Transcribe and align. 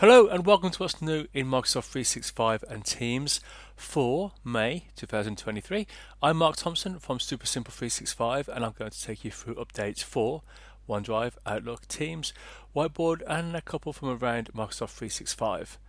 Hello 0.00 0.28
and 0.28 0.46
welcome 0.46 0.70
to 0.70 0.78
what's 0.84 1.02
new 1.02 1.26
in 1.34 1.48
Microsoft 1.48 1.86
365 1.86 2.62
and 2.70 2.84
Teams 2.84 3.40
for 3.74 4.30
May 4.44 4.84
2023. 4.94 5.88
I'm 6.22 6.36
Mark 6.36 6.54
Thompson 6.54 7.00
from 7.00 7.18
Super 7.18 7.46
Simple 7.46 7.72
365 7.72 8.48
and 8.48 8.64
I'm 8.64 8.74
going 8.78 8.92
to 8.92 9.02
take 9.02 9.24
you 9.24 9.32
through 9.32 9.56
updates 9.56 10.04
for 10.04 10.42
OneDrive, 10.88 11.32
Outlook, 11.44 11.88
Teams, 11.88 12.32
Whiteboard 12.76 13.22
and 13.26 13.56
a 13.56 13.60
couple 13.60 13.92
from 13.92 14.10
around 14.10 14.50
Microsoft 14.54 14.90
365. 14.90 15.80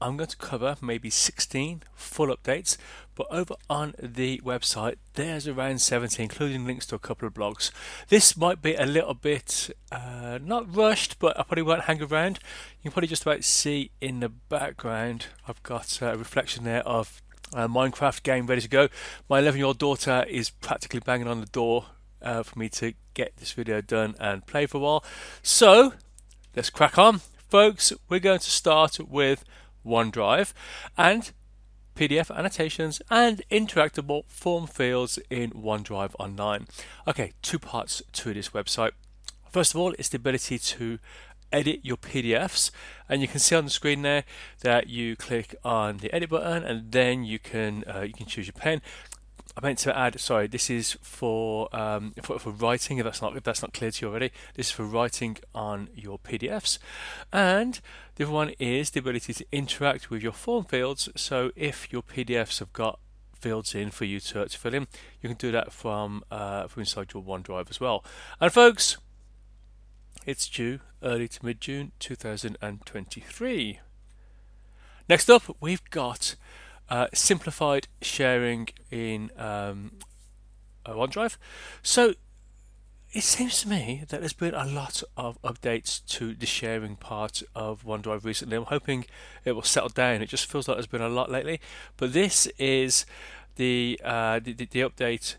I'm 0.00 0.16
going 0.16 0.28
to 0.28 0.36
cover 0.36 0.76
maybe 0.80 1.10
16 1.10 1.82
full 1.94 2.28
updates, 2.28 2.76
but 3.14 3.26
over 3.30 3.54
on 3.68 3.94
the 3.98 4.40
website 4.44 4.96
there's 5.14 5.48
around 5.48 5.80
70, 5.80 6.22
including 6.22 6.66
links 6.66 6.86
to 6.86 6.94
a 6.94 7.00
couple 7.00 7.26
of 7.26 7.34
blogs. 7.34 7.70
This 8.08 8.36
might 8.36 8.62
be 8.62 8.74
a 8.74 8.86
little 8.86 9.14
bit 9.14 9.70
uh, 9.90 10.38
not 10.42 10.74
rushed, 10.74 11.18
but 11.18 11.38
I 11.38 11.42
probably 11.42 11.62
won't 11.62 11.82
hang 11.82 12.02
around. 12.02 12.38
You 12.78 12.84
can 12.84 12.92
probably 12.92 13.08
just 13.08 13.22
about 13.22 13.44
see 13.44 13.90
in 14.00 14.20
the 14.20 14.28
background 14.28 15.26
I've 15.46 15.62
got 15.62 16.00
a 16.00 16.16
reflection 16.16 16.64
there 16.64 16.86
of 16.86 17.20
a 17.52 17.68
Minecraft 17.68 18.22
game 18.22 18.46
ready 18.46 18.60
to 18.60 18.68
go. 18.68 18.88
My 19.28 19.38
11 19.38 19.58
year 19.58 19.66
old 19.66 19.78
daughter 19.78 20.24
is 20.28 20.50
practically 20.50 21.00
banging 21.00 21.28
on 21.28 21.40
the 21.40 21.46
door 21.46 21.86
uh, 22.22 22.42
for 22.42 22.58
me 22.58 22.68
to 22.68 22.94
get 23.14 23.36
this 23.38 23.52
video 23.52 23.80
done 23.80 24.14
and 24.20 24.46
play 24.46 24.66
for 24.66 24.78
a 24.78 24.80
while. 24.80 25.04
So 25.42 25.94
let's 26.54 26.70
crack 26.70 26.98
on. 26.98 27.20
Folks, 27.48 27.92
we're 28.08 28.20
going 28.20 28.40
to 28.40 28.50
start 28.50 29.00
with 29.00 29.44
OneDrive, 29.88 30.52
and 30.96 31.32
PDF 31.96 32.30
annotations 32.34 33.02
and 33.10 33.42
interactable 33.50 34.22
form 34.28 34.68
fields 34.68 35.18
in 35.30 35.50
OneDrive 35.50 36.12
Online. 36.20 36.68
Okay, 37.08 37.32
two 37.42 37.58
parts 37.58 38.02
to 38.12 38.32
this 38.32 38.50
website. 38.50 38.92
First 39.50 39.74
of 39.74 39.80
all, 39.80 39.94
it's 39.98 40.08
the 40.10 40.16
ability 40.16 40.58
to 40.58 40.98
edit 41.52 41.80
your 41.82 41.96
PDFs, 41.96 42.70
and 43.08 43.20
you 43.20 43.26
can 43.28 43.40
see 43.40 43.56
on 43.56 43.64
the 43.64 43.70
screen 43.70 44.02
there 44.02 44.24
that 44.60 44.88
you 44.88 45.16
click 45.16 45.56
on 45.64 45.96
the 45.96 46.12
edit 46.14 46.30
button, 46.30 46.62
and 46.62 46.92
then 46.92 47.24
you 47.24 47.38
can 47.38 47.84
uh, 47.92 48.02
you 48.02 48.12
can 48.12 48.26
choose 48.26 48.46
your 48.46 48.52
pen. 48.52 48.80
I 49.56 49.60
meant 49.64 49.78
to 49.80 49.96
add. 49.96 50.20
Sorry, 50.20 50.46
this 50.46 50.70
is 50.70 50.96
for, 51.02 51.74
um, 51.74 52.14
for 52.22 52.38
for 52.38 52.50
writing. 52.50 52.98
If 52.98 53.04
that's 53.04 53.20
not 53.22 53.36
if 53.36 53.42
that's 53.42 53.62
not 53.62 53.72
clear 53.72 53.90
to 53.90 54.06
you 54.06 54.10
already, 54.10 54.30
this 54.54 54.66
is 54.68 54.72
for 54.72 54.84
writing 54.84 55.38
on 55.54 55.88
your 55.94 56.18
PDFs, 56.18 56.78
and 57.32 57.80
the 58.16 58.24
other 58.24 58.32
one 58.32 58.50
is 58.58 58.90
the 58.90 59.00
ability 59.00 59.32
to 59.34 59.44
interact 59.50 60.10
with 60.10 60.22
your 60.22 60.32
form 60.32 60.64
fields. 60.64 61.08
So 61.16 61.50
if 61.56 61.92
your 61.92 62.02
PDFs 62.02 62.60
have 62.60 62.72
got 62.72 63.00
fields 63.40 63.74
in 63.74 63.90
for 63.90 64.04
you 64.04 64.20
to, 64.20 64.46
to 64.46 64.58
fill 64.58 64.74
in, 64.74 64.86
you 65.22 65.28
can 65.28 65.38
do 65.38 65.50
that 65.52 65.72
from 65.72 66.22
uh, 66.30 66.66
from 66.68 66.80
inside 66.82 67.12
your 67.14 67.22
OneDrive 67.22 67.70
as 67.70 67.80
well. 67.80 68.04
And 68.40 68.52
folks, 68.52 68.98
it's 70.26 70.48
due 70.48 70.80
early 71.02 71.28
to 71.28 71.44
mid 71.44 71.60
June 71.60 71.92
2023. 71.98 73.80
Next 75.08 75.30
up, 75.30 75.56
we've 75.60 75.88
got 75.90 76.34
uh, 76.90 77.08
simplified 77.12 77.88
sharing 78.00 78.68
in 78.90 79.30
um, 79.36 79.92
OneDrive. 80.86 81.36
So 81.82 82.14
it 83.12 83.22
seems 83.22 83.62
to 83.62 83.68
me 83.68 84.04
that 84.08 84.20
there's 84.20 84.34
been 84.34 84.54
a 84.54 84.66
lot 84.66 85.02
of 85.16 85.40
updates 85.42 86.04
to 86.06 86.34
the 86.34 86.46
sharing 86.46 86.96
part 86.96 87.42
of 87.54 87.84
OneDrive 87.84 88.24
recently. 88.24 88.56
I'm 88.56 88.64
hoping 88.64 89.06
it 89.44 89.52
will 89.52 89.62
settle 89.62 89.88
down. 89.88 90.20
It 90.20 90.28
just 90.28 90.50
feels 90.50 90.68
like 90.68 90.76
there's 90.76 90.86
been 90.86 91.00
a 91.00 91.08
lot 91.08 91.30
lately. 91.30 91.60
But 91.96 92.12
this 92.12 92.46
is 92.58 93.06
the 93.56 94.00
uh, 94.04 94.40
the, 94.40 94.52
the, 94.52 94.66
the, 94.66 94.80
update 94.80 95.36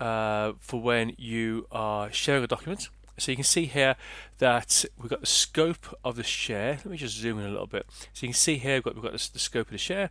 uh, 0.00 0.52
for 0.58 0.80
when 0.80 1.14
you 1.16 1.66
are 1.70 2.10
sharing 2.12 2.44
a 2.44 2.46
document. 2.46 2.88
So 3.18 3.32
you 3.32 3.36
can 3.36 3.44
see 3.44 3.66
here 3.66 3.96
that 4.38 4.84
we've 4.98 5.10
got 5.10 5.20
the 5.20 5.26
scope 5.26 5.98
of 6.04 6.16
the 6.16 6.22
share. 6.22 6.72
Let 6.72 6.86
me 6.86 6.96
just 6.96 7.16
zoom 7.16 7.38
in 7.38 7.46
a 7.46 7.50
little 7.50 7.66
bit. 7.66 7.86
So 8.12 8.26
you 8.26 8.28
can 8.28 8.34
see 8.34 8.56
here 8.56 8.74
we've 8.76 8.84
got, 8.84 8.94
we've 8.94 9.02
got 9.02 9.12
the, 9.12 9.30
the 9.32 9.38
scope 9.38 9.66
of 9.66 9.72
the 9.72 9.78
share. 9.78 10.10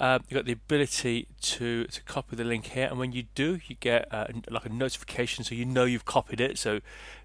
Um, 0.00 0.24
you've 0.28 0.38
got 0.38 0.46
the 0.46 0.52
ability 0.52 1.26
to, 1.42 1.84
to 1.84 2.02
copy 2.04 2.36
the 2.36 2.44
link 2.44 2.66
here, 2.66 2.86
and 2.86 2.98
when 2.98 3.12
you 3.12 3.24
do, 3.34 3.58
you 3.66 3.76
get 3.80 4.06
uh, 4.12 4.26
like 4.48 4.64
a 4.64 4.68
notification, 4.68 5.44
so 5.44 5.54
you 5.54 5.64
know 5.64 5.84
you've 5.84 6.04
copied 6.04 6.40
it. 6.40 6.56
So 6.56 6.80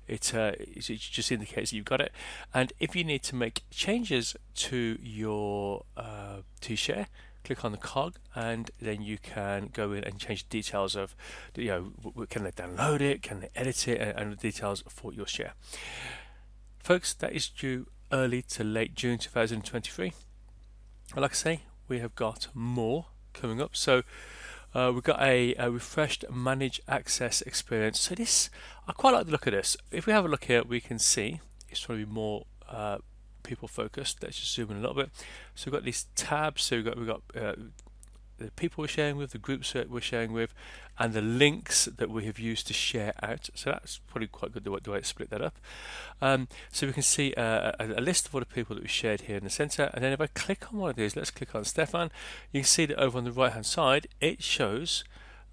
it, 0.07 0.33
uh, 0.33 0.53
it 0.57 0.81
just 0.81 1.31
indicates 1.31 1.69
that 1.69 1.75
you've 1.75 1.85
got 1.85 2.01
it. 2.01 2.11
And 2.53 2.73
if 2.79 2.95
you 2.95 3.03
need 3.03 3.23
to 3.23 3.35
make 3.35 3.63
changes 3.69 4.35
to 4.55 4.97
your 5.01 5.85
uh, 5.95 6.37
to 6.61 6.75
share, 6.75 7.07
click 7.43 7.65
on 7.65 7.71
the 7.71 7.77
cog 7.77 8.15
and 8.35 8.71
then 8.81 9.01
you 9.01 9.17
can 9.17 9.69
go 9.73 9.91
in 9.91 10.03
and 10.03 10.17
change 10.19 10.47
details 10.49 10.95
of 10.95 11.15
you 11.55 11.67
know 11.67 12.25
can 12.29 12.43
they 12.43 12.51
download 12.51 13.01
it 13.01 13.21
can 13.21 13.41
they 13.41 13.49
edit 13.55 13.87
it 13.87 13.99
and, 13.99 14.17
and 14.17 14.31
the 14.31 14.35
details 14.35 14.83
for 14.87 15.13
your 15.13 15.27
share. 15.27 15.53
Folks 16.79 17.13
that 17.13 17.33
is 17.33 17.49
due 17.49 17.87
early 18.11 18.41
to 18.41 18.63
late 18.63 18.95
June 18.95 19.17
2023 19.17 20.13
like 21.15 21.31
I 21.31 21.33
say 21.33 21.61
we 21.87 21.99
have 21.99 22.15
got 22.15 22.47
more 22.53 23.07
coming 23.33 23.61
up. 23.61 23.75
So 23.75 24.03
uh, 24.73 24.91
we've 24.93 25.03
got 25.03 25.21
a, 25.21 25.53
a, 25.55 25.69
refreshed 25.69 26.25
manage 26.31 26.81
access 26.87 27.41
experience. 27.41 27.99
So 27.99 28.15
this 28.15 28.49
I 28.87 28.93
quite 28.93 29.13
like 29.13 29.25
the 29.25 29.31
look 29.31 29.45
of 29.45 29.53
this. 29.53 29.77
If 29.91 30.07
we 30.07 30.13
have 30.13 30.25
a 30.25 30.27
look 30.27 30.45
here 30.45 30.63
we 30.63 30.79
can 30.79 30.99
see 30.99 31.41
it's 31.69 31.85
going 31.85 31.99
to 31.99 32.05
be 32.05 32.11
more 32.11 32.45
uh, 32.69 32.97
people 33.43 33.67
focused. 33.67 34.23
Let's 34.23 34.39
just 34.39 34.53
zoom 34.53 34.71
in 34.71 34.77
a 34.77 34.79
little 34.79 34.95
bit. 34.95 35.09
So 35.55 35.69
we've 35.69 35.73
got 35.73 35.83
these 35.83 36.07
tabs. 36.15 36.63
So 36.63 36.77
we've 36.77 36.85
got 36.85 36.97
we've 36.97 37.07
got 37.07 37.21
uh, 37.35 37.53
the 38.37 38.51
people 38.51 38.81
we're 38.81 38.87
sharing 38.87 39.17
with, 39.17 39.31
the 39.31 39.37
groups 39.37 39.73
that 39.73 39.89
we're 39.89 40.01
sharing 40.01 40.33
with, 40.33 40.53
and 40.97 41.13
the 41.13 41.21
links 41.21 41.85
that 41.85 42.09
we 42.09 42.25
have 42.25 42.39
used 42.39 42.67
to 42.67 42.73
share 42.73 43.13
out. 43.21 43.49
So 43.55 43.71
that's 43.71 43.99
probably 43.99 44.27
quite 44.27 44.51
good 44.51 44.63
the 44.63 44.71
way, 44.71 44.79
the 44.83 44.91
way 44.91 44.99
to 44.99 45.05
split 45.05 45.29
that 45.29 45.41
up. 45.41 45.57
Um, 46.21 46.47
so 46.71 46.87
we 46.87 46.93
can 46.93 47.03
see 47.03 47.33
uh, 47.35 47.71
a, 47.79 47.99
a, 47.99 48.01
list 48.01 48.27
of 48.27 48.35
all 48.35 48.39
the 48.39 48.45
people 48.45 48.75
that 48.75 48.83
we 48.83 48.89
shared 48.89 49.21
here 49.21 49.37
in 49.37 49.43
the 49.43 49.49
center. 49.49 49.89
And 49.93 50.03
then 50.03 50.13
if 50.13 50.21
I 50.21 50.27
click 50.27 50.71
on 50.71 50.79
one 50.79 50.89
of 50.91 50.95
these, 50.95 51.15
let's 51.15 51.31
click 51.31 51.55
on 51.55 51.63
Stefan, 51.63 52.11
you 52.51 52.61
can 52.61 52.67
see 52.67 52.85
that 52.85 52.99
over 52.99 53.17
on 53.17 53.23
the 53.23 53.31
right 53.31 53.53
hand 53.53 53.65
side, 53.65 54.07
it 54.19 54.43
shows 54.43 55.03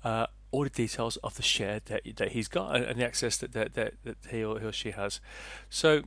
uh, 0.04 0.26
all 0.50 0.64
the 0.64 0.70
details 0.70 1.16
of 1.18 1.36
the 1.36 1.42
share 1.42 1.80
that, 1.86 2.02
that 2.16 2.32
he's 2.32 2.48
got 2.48 2.74
and, 2.74 2.84
and 2.84 3.00
the 3.00 3.04
access 3.04 3.36
that, 3.38 3.52
that, 3.52 3.74
that, 3.74 3.94
that 4.04 4.16
he, 4.30 4.44
or, 4.44 4.58
he 4.58 4.66
or 4.66 4.72
she 4.72 4.90
has. 4.90 5.20
So 5.68 6.02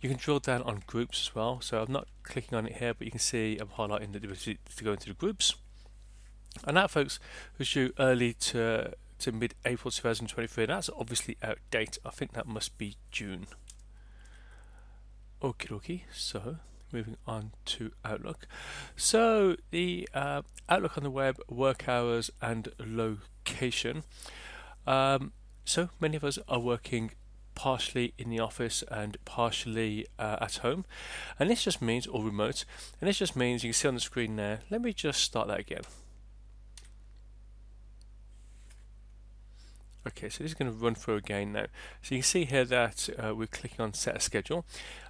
you 0.00 0.08
can 0.08 0.18
drill 0.18 0.38
down 0.38 0.62
on 0.62 0.82
groups 0.86 1.28
as 1.28 1.34
well. 1.34 1.60
So 1.60 1.82
I'm 1.82 1.92
not 1.92 2.08
clicking 2.22 2.56
on 2.56 2.66
it 2.66 2.76
here, 2.76 2.94
but 2.94 3.04
you 3.04 3.10
can 3.10 3.20
see 3.20 3.58
I'm 3.60 3.68
highlighting 3.68 4.12
the 4.12 4.20
to 4.20 4.84
go 4.84 4.92
into 4.92 5.08
the 5.08 5.14
groups. 5.14 5.54
And 6.64 6.76
that, 6.76 6.90
folks, 6.90 7.20
was 7.58 7.70
due 7.70 7.92
early 7.98 8.32
to 8.34 8.94
to 9.20 9.32
mid-April 9.32 9.90
2023. 9.90 10.64
And 10.64 10.72
that's 10.72 10.90
obviously 10.96 11.36
out 11.42 11.58
date. 11.70 11.98
I 12.04 12.10
think 12.10 12.32
that 12.32 12.46
must 12.46 12.78
be 12.78 12.96
June. 13.10 13.46
Okie 15.42 15.68
dokie. 15.68 16.02
So 16.12 16.56
moving 16.92 17.16
on 17.26 17.52
to 17.66 17.92
Outlook. 18.04 18.46
So 18.96 19.56
the 19.70 20.08
uh, 20.14 20.42
Outlook 20.68 20.96
on 20.96 21.04
the 21.04 21.10
web, 21.10 21.38
work 21.48 21.88
hours 21.88 22.30
and 22.40 22.68
location. 22.78 24.04
Um, 24.86 25.32
so 25.64 25.90
many 26.00 26.16
of 26.16 26.24
us 26.24 26.38
are 26.48 26.58
working 26.58 27.12
partially 27.60 28.14
in 28.16 28.30
the 28.30 28.40
office 28.40 28.82
and 28.90 29.22
partially 29.26 30.06
uh, 30.18 30.38
at 30.40 30.56
home. 30.56 30.86
And 31.38 31.50
this 31.50 31.62
just 31.62 31.82
means, 31.82 32.06
or 32.06 32.24
remote, 32.24 32.64
and 32.98 33.06
this 33.06 33.18
just 33.18 33.36
means 33.36 33.62
you 33.62 33.68
can 33.68 33.74
see 33.74 33.88
on 33.88 33.94
the 33.94 34.00
screen 34.00 34.36
there. 34.36 34.60
Let 34.70 34.80
me 34.80 34.94
just 34.94 35.20
start 35.20 35.48
that 35.48 35.60
again. 35.60 35.82
Okay, 40.08 40.30
so 40.30 40.42
this 40.42 40.52
is 40.52 40.54
going 40.54 40.72
to 40.72 40.76
run 40.78 40.94
through 40.94 41.16
again 41.16 41.52
now. 41.52 41.66
So 42.00 42.14
you 42.14 42.22
can 42.22 42.22
see 42.22 42.46
here 42.46 42.64
that 42.64 43.10
uh, 43.18 43.34
we're 43.34 43.46
clicking 43.46 43.82
on 43.82 43.92
set 43.92 44.16
a 44.16 44.20
schedule 44.20 44.64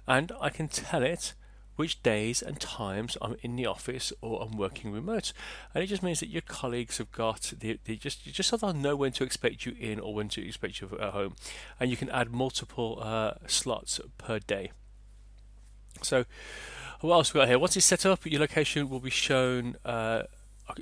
and 0.05 0.33
I 0.41 0.49
can 0.49 0.67
tell 0.67 1.03
it 1.03 1.33
which 1.81 2.03
days 2.03 2.43
and 2.43 2.59
times 2.59 3.17
I'm 3.23 3.35
in 3.41 3.55
the 3.55 3.65
office 3.65 4.13
or 4.21 4.43
I'm 4.43 4.55
working 4.55 4.91
remote. 4.91 5.33
And 5.73 5.83
it 5.83 5.87
just 5.87 6.03
means 6.03 6.19
that 6.19 6.29
your 6.29 6.43
colleagues 6.43 6.99
have 6.99 7.11
got 7.11 7.53
the, 7.59 7.79
just 7.97 8.23
just 8.23 8.49
so 8.49 8.57
they'll 8.57 8.71
know 8.71 8.95
when 8.95 9.11
to 9.13 9.23
expect 9.23 9.65
you 9.65 9.75
in 9.79 9.99
or 9.99 10.13
when 10.13 10.29
to 10.29 10.45
expect 10.45 10.79
you 10.79 10.87
at 11.01 11.09
home. 11.09 11.35
And 11.79 11.89
you 11.89 11.97
can 11.97 12.11
add 12.11 12.31
multiple 12.31 12.99
uh, 13.01 13.31
slots 13.47 13.99
per 14.19 14.37
day. 14.37 14.69
So 16.03 16.25
what 16.99 17.15
else 17.15 17.33
we 17.33 17.39
got 17.39 17.47
here? 17.47 17.57
Once 17.57 17.75
it's 17.75 17.87
set 17.87 18.05
up, 18.05 18.27
your 18.27 18.41
location 18.41 18.87
will 18.87 18.99
be 18.99 19.09
shown. 19.09 19.75
Uh, 19.83 20.23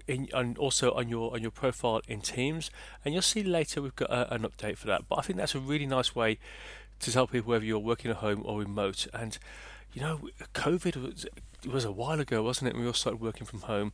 in, 0.06 0.28
and 0.36 0.56
also 0.58 0.92
on 0.92 1.08
your 1.08 1.34
on 1.34 1.42
your 1.42 1.50
profile 1.50 2.02
in 2.10 2.20
Teams, 2.22 2.70
and 3.04 3.14
you'll 3.14 3.24
see 3.24 3.42
later 3.42 3.82
we've 3.82 3.96
got 3.96 4.12
a, 4.12 4.32
an 4.36 4.42
update 4.42 4.78
for 4.78 4.88
that. 4.88 5.08
But 5.08 5.20
I 5.20 5.22
think 5.22 5.40
that's 5.40 5.56
a 5.56 5.60
really 5.60 5.88
nice 5.88 6.14
way 6.14 6.38
to 7.00 7.12
tell 7.12 7.26
people 7.26 7.50
whether 7.50 7.66
you're 7.66 7.80
working 7.80 8.12
at 8.12 8.18
home 8.18 8.44
or 8.46 8.60
remote. 8.60 9.08
And 9.14 9.40
you 9.94 10.02
know, 10.02 10.20
COVID 10.54 10.96
was, 10.96 11.26
was 11.70 11.86
a 11.86 11.92
while 11.92 12.20
ago, 12.20 12.44
wasn't 12.44 12.70
it? 12.70 12.80
we 12.80 12.86
all 12.86 12.94
started 12.94 13.22
working 13.22 13.46
from 13.46 13.62
home. 13.62 13.94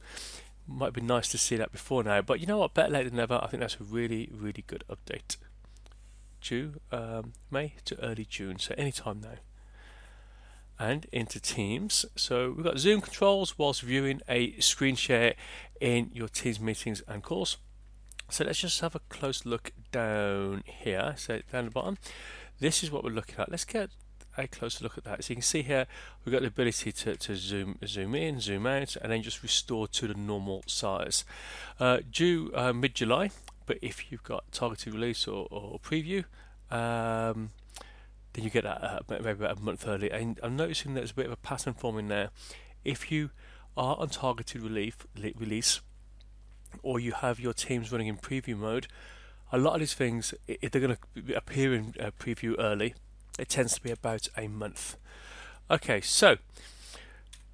Might 0.67 0.93
be 0.93 1.01
nice 1.01 1.27
to 1.29 1.37
see 1.37 1.55
that 1.57 1.71
before 1.71 2.03
now, 2.03 2.21
but 2.21 2.39
you 2.39 2.47
know 2.47 2.57
what? 2.57 2.73
Better 2.73 2.91
late 2.91 3.05
than 3.05 3.15
never. 3.15 3.39
I 3.41 3.47
think 3.47 3.61
that's 3.61 3.77
a 3.79 3.83
really, 3.83 4.29
really 4.33 4.63
good 4.65 4.83
update. 4.89 5.37
June, 6.41 6.79
um, 6.91 7.33
May 7.49 7.73
to 7.85 7.99
early 8.03 8.25
June, 8.25 8.59
so 8.59 8.73
any 8.77 8.91
time 8.91 9.21
now. 9.21 9.37
And 10.77 11.05
into 11.11 11.39
Teams. 11.39 12.05
So 12.15 12.51
we've 12.51 12.65
got 12.65 12.79
Zoom 12.79 13.01
controls 13.01 13.57
whilst 13.57 13.81
viewing 13.81 14.21
a 14.27 14.59
screen 14.59 14.95
share 14.95 15.35
in 15.79 16.11
your 16.13 16.27
Teams 16.27 16.59
meetings 16.59 17.01
and 17.07 17.23
calls. 17.23 17.57
So 18.29 18.43
let's 18.43 18.59
just 18.59 18.81
have 18.81 18.95
a 18.95 18.99
close 19.09 19.45
look 19.45 19.71
down 19.91 20.63
here. 20.65 21.13
So 21.17 21.41
down 21.51 21.65
the 21.65 21.71
bottom, 21.71 21.97
this 22.59 22.83
is 22.83 22.91
what 22.91 23.03
we're 23.03 23.11
looking 23.11 23.35
at. 23.39 23.49
Let's 23.49 23.65
get 23.65 23.89
a 24.37 24.47
closer 24.47 24.83
look 24.83 24.97
at 24.97 25.03
that. 25.05 25.23
So 25.23 25.31
you 25.31 25.35
can 25.35 25.43
see 25.43 25.61
here 25.61 25.87
we've 26.23 26.33
got 26.33 26.41
the 26.41 26.47
ability 26.47 26.91
to, 26.91 27.15
to 27.15 27.35
zoom 27.35 27.77
zoom 27.85 28.15
in, 28.15 28.39
zoom 28.39 28.67
out, 28.67 28.95
and 28.97 29.11
then 29.11 29.21
just 29.21 29.41
restore 29.43 29.87
to 29.87 30.07
the 30.07 30.13
normal 30.13 30.63
size. 30.67 31.25
Uh, 31.79 31.99
due 32.11 32.51
uh, 32.53 32.73
mid-July, 32.73 33.31
but 33.65 33.77
if 33.81 34.11
you've 34.11 34.23
got 34.23 34.51
targeted 34.51 34.93
release 34.93 35.27
or, 35.27 35.47
or 35.49 35.79
preview, 35.79 36.25
um, 36.71 37.51
then 38.33 38.43
you 38.43 38.49
get 38.49 38.63
that 38.63 38.83
uh, 38.83 38.99
maybe 39.09 39.29
about 39.29 39.57
a 39.57 39.61
month 39.61 39.87
early. 39.87 40.11
And 40.11 40.39
I'm 40.43 40.55
noticing 40.55 40.93
there's 40.93 41.11
a 41.11 41.15
bit 41.15 41.27
of 41.27 41.31
a 41.31 41.37
pattern 41.37 41.73
forming 41.73 42.07
there. 42.09 42.29
If 42.83 43.11
you 43.11 43.31
are 43.77 43.95
on 43.97 44.09
targeted 44.09 44.61
relief, 44.61 45.07
release, 45.15 45.81
or 46.83 46.99
you 46.99 47.13
have 47.13 47.39
your 47.39 47.53
teams 47.53 47.91
running 47.91 48.07
in 48.07 48.17
preview 48.17 48.57
mode, 48.57 48.87
a 49.51 49.57
lot 49.57 49.75
of 49.75 49.79
these 49.79 49.93
things, 49.93 50.33
if 50.47 50.71
they're 50.71 50.81
going 50.81 50.97
to 51.15 51.35
appear 51.35 51.73
in 51.73 51.93
uh, 51.99 52.11
preview 52.19 52.55
early, 52.59 52.93
it 53.37 53.49
tends 53.49 53.73
to 53.75 53.81
be 53.81 53.91
about 53.91 54.27
a 54.37 54.47
month. 54.47 54.97
Okay, 55.69 56.01
so 56.01 56.37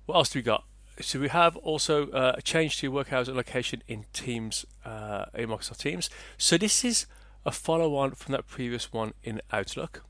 what 0.05 0.15
else 0.15 0.29
do 0.29 0.39
we 0.39 0.43
got? 0.43 0.65
So 0.99 1.19
we 1.19 1.29
have 1.29 1.55
also 1.57 2.09
uh, 2.11 2.33
a 2.37 2.41
change 2.41 2.77
to 2.77 2.87
your 2.87 2.91
work 2.91 3.11
hours 3.11 3.29
allocation 3.29 3.81
in 3.87 4.05
Teams, 4.13 4.65
uh, 4.85 5.25
in 5.33 5.49
Microsoft 5.49 5.79
Teams. 5.79 6.09
So 6.37 6.57
this 6.57 6.83
is 6.83 7.07
a 7.45 7.51
follow-on 7.51 8.11
from 8.11 8.33
that 8.33 8.45
previous 8.47 8.93
one 8.93 9.13
in 9.23 9.41
Outlook. 9.51 10.03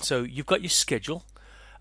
So 0.00 0.22
you've 0.22 0.46
got 0.46 0.62
your 0.62 0.70
schedule, 0.70 1.24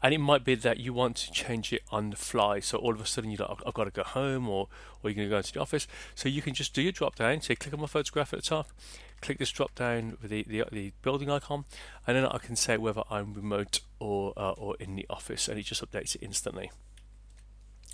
and 0.01 0.13
it 0.13 0.18
might 0.18 0.44
be 0.44 0.56
that 0.56 0.80
you 0.80 0.94
want 0.94 1.18
to 1.18 1.31
change 1.31 1.72
it 1.72 1.84
on 1.92 2.10
the 2.10 2.16
fly. 2.16 2.60
So 2.60 2.77
all 2.77 2.94
of 2.94 3.01
a 3.01 3.06
sudden 3.06 3.30
you're 3.30 3.45
like, 3.48 3.60
I've 3.68 3.74
got 3.74 3.84
to 3.84 3.92
go 3.92 4.04
home, 4.04 4.50
or 4.50 4.68
or 5.04 5.10
you're 5.10 5.16
going 5.16 5.27
to 5.27 5.30
go 5.30 5.38
into 5.38 5.54
the 5.54 5.62
office. 5.62 5.88
So 6.16 6.27
you 6.27 6.42
can 6.42 6.54
just 6.54 6.74
do 6.74 6.81
your 6.81 6.92
drop 6.92 7.16
down. 7.16 7.42
Say, 7.42 7.56
click 7.56 7.74
on 7.74 7.81
my 7.81 7.88
photograph 7.88 8.34
at 8.34 8.39
the 8.39 8.45
top, 8.45 8.69
click 9.22 9.38
this 9.38 9.52
drop 9.52 9.74
down 9.76 10.18
with 10.22 10.32
the, 10.32 10.44
the, 10.48 10.64
the 10.72 10.94
building 11.02 11.30
icon, 11.30 11.66
and 12.06 12.18
then 12.18 12.26
I 12.26 12.38
can 12.38 12.56
say 12.56 12.78
whether 12.78 13.04
I'm 13.10 13.34
remote 13.34 13.82
or 14.00 14.34
uh, 14.36 14.52
or 14.52 14.76
in 14.80 14.96
the 14.96 15.06
office, 15.10 15.48
and 15.48 15.58
it 15.60 15.64
just 15.64 15.84
updates 15.84 16.16
it 16.16 16.24
instantly. 16.24 16.72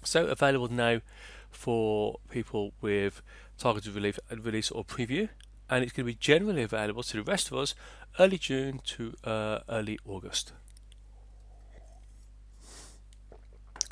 So 0.03 0.25
available 0.27 0.69
now 0.69 1.01
for 1.49 2.19
people 2.29 2.73
with 2.81 3.21
targeted 3.57 3.93
release, 3.93 4.19
release 4.29 4.71
or 4.71 4.85
preview, 4.85 5.29
and 5.69 5.83
it's 5.83 5.93
going 5.93 6.05
to 6.05 6.13
be 6.13 6.17
generally 6.19 6.63
available 6.63 7.03
to 7.03 7.17
the 7.17 7.23
rest 7.23 7.51
of 7.51 7.57
us 7.57 7.75
early 8.19 8.37
June 8.37 8.79
to 8.85 9.13
uh, 9.23 9.59
early 9.69 9.99
August. 10.05 10.53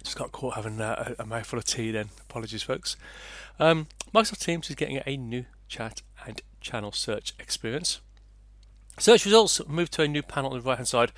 Just 0.04 0.18
got 0.18 0.32
caught 0.32 0.54
having 0.54 0.80
a, 0.80 1.16
a 1.18 1.26
mouthful 1.26 1.58
of 1.58 1.66
tea 1.66 1.92
then. 1.92 2.10
Apologies, 2.30 2.62
folks. 2.62 2.96
Um, 3.60 3.88
Microsoft 4.14 4.46
Teams 4.46 4.70
is 4.70 4.76
getting 4.76 5.02
a 5.06 5.18
new 5.18 5.46
chat 5.68 6.04
channel 6.66 6.92
search 6.92 7.34
experience. 7.40 8.02
Search 8.98 9.26
results 9.26 9.62
move 9.68 9.92
to 9.92 10.04
a 10.04 10.08
new 10.08 10.24
panel 10.24 10.52
on 10.52 10.60
the 10.60 10.64
right 10.64 10.78
hand 10.78 10.88
side. 10.88 11.12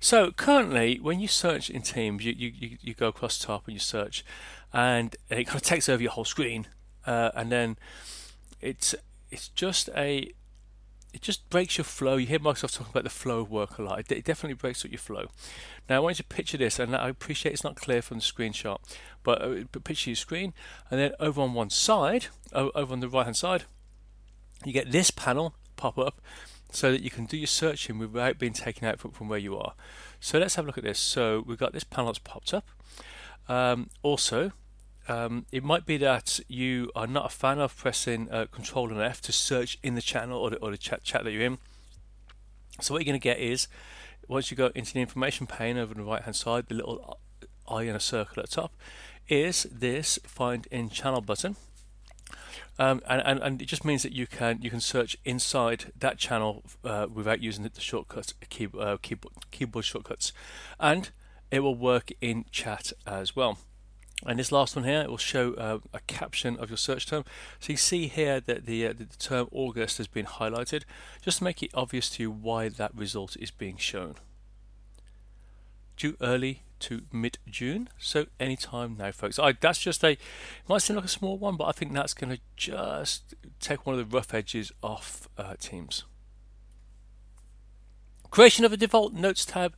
So 0.00 0.30
currently, 0.32 0.98
when 1.00 1.20
you 1.20 1.28
search 1.28 1.70
in 1.70 1.82
Teams, 1.82 2.24
you, 2.24 2.32
you, 2.32 2.76
you 2.80 2.94
go 2.94 3.08
across 3.08 3.38
top 3.38 3.66
and 3.66 3.74
you 3.74 3.80
search, 3.80 4.24
and 4.72 5.16
it 5.30 5.44
kind 5.46 5.56
of 5.56 5.62
takes 5.62 5.88
over 5.88 6.02
your 6.02 6.12
whole 6.12 6.24
screen, 6.24 6.66
uh, 7.06 7.30
and 7.34 7.50
then 7.50 7.78
it's 8.60 8.94
it's 9.30 9.48
just 9.48 9.88
a 9.96 10.32
it 11.12 11.22
just 11.22 11.48
breaks 11.50 11.78
your 11.78 11.84
flow. 11.84 12.16
You 12.16 12.26
hear 12.26 12.38
Microsoft 12.40 12.76
talking 12.76 12.90
about 12.90 13.04
the 13.04 13.10
flow 13.10 13.40
of 13.40 13.50
work 13.50 13.78
a 13.78 13.82
lot. 13.82 14.00
It, 14.00 14.24
definitely 14.24 14.54
breaks 14.54 14.84
up 14.84 14.90
your 14.90 14.98
flow. 14.98 15.26
Now 15.88 15.96
I 15.96 15.98
want 16.00 16.18
you 16.18 16.22
to 16.24 16.28
picture 16.28 16.58
this, 16.58 16.78
and 16.78 16.94
I 16.94 17.08
appreciate 17.08 17.52
it's 17.52 17.64
not 17.64 17.76
clear 17.76 18.02
from 18.02 18.18
the 18.18 18.22
screenshot, 18.22 18.78
but, 19.22 19.42
uh, 19.42 19.54
but 19.72 19.84
picture 19.84 20.10
your 20.10 20.16
screen, 20.16 20.52
and 20.90 21.00
then 21.00 21.12
over 21.18 21.40
on 21.40 21.54
one 21.54 21.70
side, 21.70 22.26
over 22.52 22.92
on 22.92 23.00
the 23.00 23.08
right 23.08 23.24
hand 23.24 23.36
side, 23.36 23.64
you 24.64 24.72
get 24.72 24.92
this 24.92 25.10
panel 25.10 25.54
pop 25.76 25.98
up, 25.98 26.20
so 26.72 26.92
that 26.92 27.02
you 27.02 27.10
can 27.10 27.24
do 27.24 27.36
your 27.36 27.46
searching 27.46 27.98
without 27.98 28.38
being 28.38 28.52
taken 28.52 28.86
out 28.86 29.00
from, 29.00 29.28
where 29.28 29.38
you 29.38 29.58
are. 29.58 29.74
So 30.20 30.38
let's 30.38 30.54
have 30.54 30.64
a 30.64 30.68
look 30.68 30.78
at 30.78 30.84
this. 30.84 30.98
So 30.98 31.42
we've 31.46 31.58
got 31.58 31.72
this 31.72 31.84
panel 31.84 32.06
that's 32.06 32.18
popped 32.18 32.54
up. 32.54 32.68
Um, 33.48 33.90
also, 34.02 34.52
um, 35.08 35.46
it 35.50 35.64
might 35.64 35.86
be 35.86 35.96
that 35.96 36.38
you 36.46 36.92
are 36.94 37.08
not 37.08 37.26
a 37.26 37.28
fan 37.28 37.58
of 37.58 37.76
pressing 37.76 38.30
uh, 38.30 38.46
Control 38.52 38.90
and 38.90 39.00
F 39.00 39.20
to 39.22 39.32
search 39.32 39.78
in 39.82 39.96
the 39.96 40.02
channel 40.02 40.38
or 40.38 40.50
the, 40.50 40.56
or 40.58 40.70
the 40.70 40.78
chat, 40.78 41.02
chat 41.02 41.24
that 41.24 41.32
you're 41.32 41.42
in. 41.42 41.58
So 42.80 42.94
what 42.94 43.00
you're 43.00 43.10
going 43.10 43.20
to 43.20 43.24
get 43.24 43.40
is, 43.40 43.66
once 44.28 44.50
you 44.52 44.56
go 44.56 44.70
into 44.74 44.92
the 44.94 45.00
information 45.00 45.46
pane 45.48 45.76
over 45.76 45.92
on 45.92 45.98
the 45.98 46.08
right 46.08 46.22
hand 46.22 46.36
side, 46.36 46.66
the 46.68 46.76
little 46.76 47.18
eye 47.66 47.82
in 47.82 47.96
a 47.96 48.00
circle 48.00 48.42
at 48.42 48.48
the 48.48 48.54
top, 48.54 48.72
is 49.28 49.64
this 49.72 50.20
Find 50.24 50.68
in 50.70 50.88
Channel 50.90 51.20
button. 51.20 51.56
Um, 52.78 53.00
and, 53.08 53.22
and, 53.24 53.40
and, 53.40 53.62
it 53.62 53.66
just 53.66 53.84
means 53.84 54.02
that 54.02 54.12
you 54.12 54.26
can 54.26 54.60
you 54.62 54.70
can 54.70 54.80
search 54.80 55.16
inside 55.24 55.92
that 55.98 56.18
channel 56.18 56.62
uh, 56.84 57.06
without 57.12 57.40
using 57.40 57.64
the, 57.64 57.80
shortcuts 57.80 58.34
uh, 58.78 58.96
keyboard, 59.00 59.34
keyboard 59.50 59.84
shortcuts, 59.84 60.32
and 60.78 61.10
it 61.50 61.60
will 61.60 61.74
work 61.74 62.12
in 62.20 62.44
chat 62.50 62.92
as 63.06 63.34
well. 63.34 63.58
And 64.26 64.38
this 64.38 64.52
last 64.52 64.76
one 64.76 64.84
here, 64.84 65.00
it 65.00 65.08
will 65.08 65.16
show 65.16 65.54
uh, 65.54 65.78
a 65.94 66.00
caption 66.00 66.56
of 66.58 66.68
your 66.68 66.76
search 66.76 67.06
term. 67.06 67.24
So 67.58 67.72
you 67.72 67.78
see 67.78 68.06
here 68.06 68.38
that 68.40 68.66
the, 68.66 68.86
uh, 68.86 68.92
the 68.92 69.06
term 69.18 69.48
August 69.50 69.96
has 69.96 70.08
been 70.08 70.26
highlighted, 70.26 70.82
just 71.22 71.38
to 71.38 71.44
make 71.44 71.62
it 71.62 71.70
obvious 71.72 72.10
to 72.10 72.22
you 72.24 72.30
why 72.30 72.68
that 72.68 72.94
result 72.94 73.36
is 73.40 73.50
being 73.50 73.78
shown. 73.78 74.16
Due 75.96 76.16
early 76.20 76.64
to 76.80 77.02
mid-June, 77.12 77.88
so 77.98 78.26
anytime 78.38 78.96
now, 78.98 79.12
folks. 79.12 79.38
I, 79.38 79.52
that's 79.52 79.78
just 79.78 80.04
a, 80.04 80.16
might 80.68 80.82
seem 80.82 80.96
like 80.96 81.04
a 81.04 81.08
small 81.08 81.38
one, 81.38 81.56
but 81.56 81.64
I 81.64 81.72
think 81.72 81.92
that's 81.92 82.14
going 82.14 82.34
to 82.34 82.40
just 82.56 83.34
take 83.60 83.86
one 83.86 83.98
of 83.98 84.10
the 84.10 84.16
rough 84.16 84.34
edges 84.34 84.72
off 84.82 85.28
uh, 85.38 85.54
Teams. 85.58 86.04
Creation 88.30 88.64
of 88.64 88.72
a 88.72 88.76
default 88.76 89.12
Notes 89.12 89.44
tab 89.44 89.74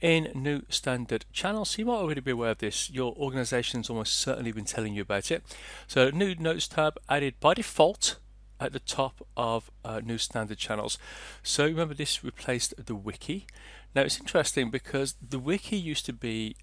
in 0.00 0.32
new 0.34 0.62
standard 0.68 1.24
channels. 1.32 1.70
So 1.70 1.78
you 1.78 1.86
might 1.86 1.94
already 1.94 2.20
be 2.20 2.32
aware 2.32 2.50
of 2.50 2.58
this. 2.58 2.90
Your 2.90 3.14
organization's 3.14 3.88
almost 3.88 4.16
certainly 4.16 4.50
been 4.50 4.64
telling 4.64 4.94
you 4.94 5.02
about 5.02 5.30
it. 5.30 5.44
So 5.86 6.10
new 6.10 6.34
Notes 6.34 6.66
tab 6.66 6.98
added 7.08 7.34
by 7.38 7.54
default 7.54 8.18
at 8.58 8.72
the 8.72 8.80
top 8.80 9.26
of 9.36 9.70
uh, 9.84 10.00
new 10.04 10.18
standard 10.18 10.58
channels. 10.58 10.98
So 11.42 11.64
remember 11.64 11.94
this 11.94 12.24
replaced 12.24 12.74
the 12.84 12.94
wiki. 12.94 13.46
Now 13.94 14.02
it's 14.02 14.18
interesting 14.18 14.70
because 14.70 15.14
the 15.26 15.38
wiki 15.38 15.76
used 15.76 16.06
to 16.06 16.12
be 16.12 16.56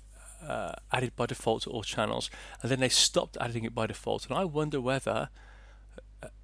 uh, 0.45 0.73
added 0.91 1.15
by 1.15 1.25
default 1.25 1.63
to 1.63 1.69
all 1.69 1.83
channels 1.83 2.29
and 2.61 2.71
then 2.71 2.79
they 2.79 2.89
stopped 2.89 3.37
adding 3.41 3.63
it 3.63 3.75
by 3.75 3.87
default 3.87 4.27
and 4.27 4.37
I 4.37 4.45
wonder 4.45 4.79
whether 4.79 5.29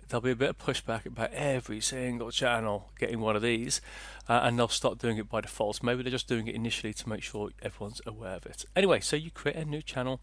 there'll 0.10 0.22
be 0.22 0.32
a 0.32 0.36
bit 0.36 0.50
of 0.50 0.58
pushback 0.58 1.06
about 1.06 1.32
every 1.34 1.82
single 1.82 2.32
channel 2.32 2.92
getting 3.00 3.20
one 3.20 3.36
of 3.36 3.42
these, 3.42 3.82
uh, 4.30 4.42
and 4.44 4.58
they'll 4.58 4.68
stop 4.68 5.00
doing 5.00 5.18
it 5.18 5.30
by 5.30 5.42
default. 5.42 5.82
Maybe 5.82 6.04
they're 6.04 6.12
just 6.12 6.28
doing 6.28 6.48
it 6.48 6.56
initially 6.56 6.94
to 6.94 7.10
make 7.10 7.24
sure 7.24 7.50
everyone's 7.62 8.02
aware 8.06 8.36
of 8.36 8.46
it. 8.46 8.66
Anyway, 8.76 9.00
so 9.00 9.16
you 9.16 9.32
create 9.32 9.58
a 9.58 9.66
new 9.66 9.82
channel, 9.82 10.20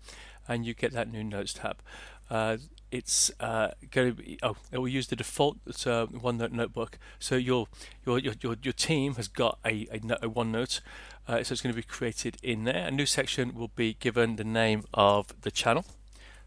and 0.49 0.65
you 0.65 0.75
get 0.75 0.93
that 0.93 1.11
new 1.11 1.25
notes 1.25 1.55
tab. 1.55 1.83
Uh, 2.33 2.57
it's 2.91 3.31
uh, 3.41 3.73
going 3.91 4.09
to 4.09 4.23
be 4.23 4.39
oh 4.43 4.57
it 4.71 4.79
will 4.79 4.89
use 4.89 5.09
the 5.09 5.17
default 5.17 5.59
uh, 5.67 6.07
OneNote 6.07 6.53
notebook. 6.53 6.99
So 7.19 7.37
your 7.37 7.67
your 8.07 8.19
your 8.19 8.57
your, 8.63 8.73
team 8.73 9.17
has 9.17 9.29
got 9.29 9.59
a 9.67 9.87
a, 9.93 9.97
a 9.97 10.29
OneNote, 10.31 10.81
uh, 11.29 11.43
so 11.43 11.53
it's 11.53 11.61
going 11.61 11.75
to 11.75 11.77
be 11.77 11.83
created 11.83 12.39
in 12.43 12.65
there. 12.65 12.87
A 12.87 12.91
new 12.91 13.05
section 13.05 13.55
will 13.55 13.69
be 13.69 13.95
given 14.01 14.37
the 14.37 14.45
name 14.45 14.85
of 14.95 15.43
the 15.43 15.51
channel. 15.51 15.85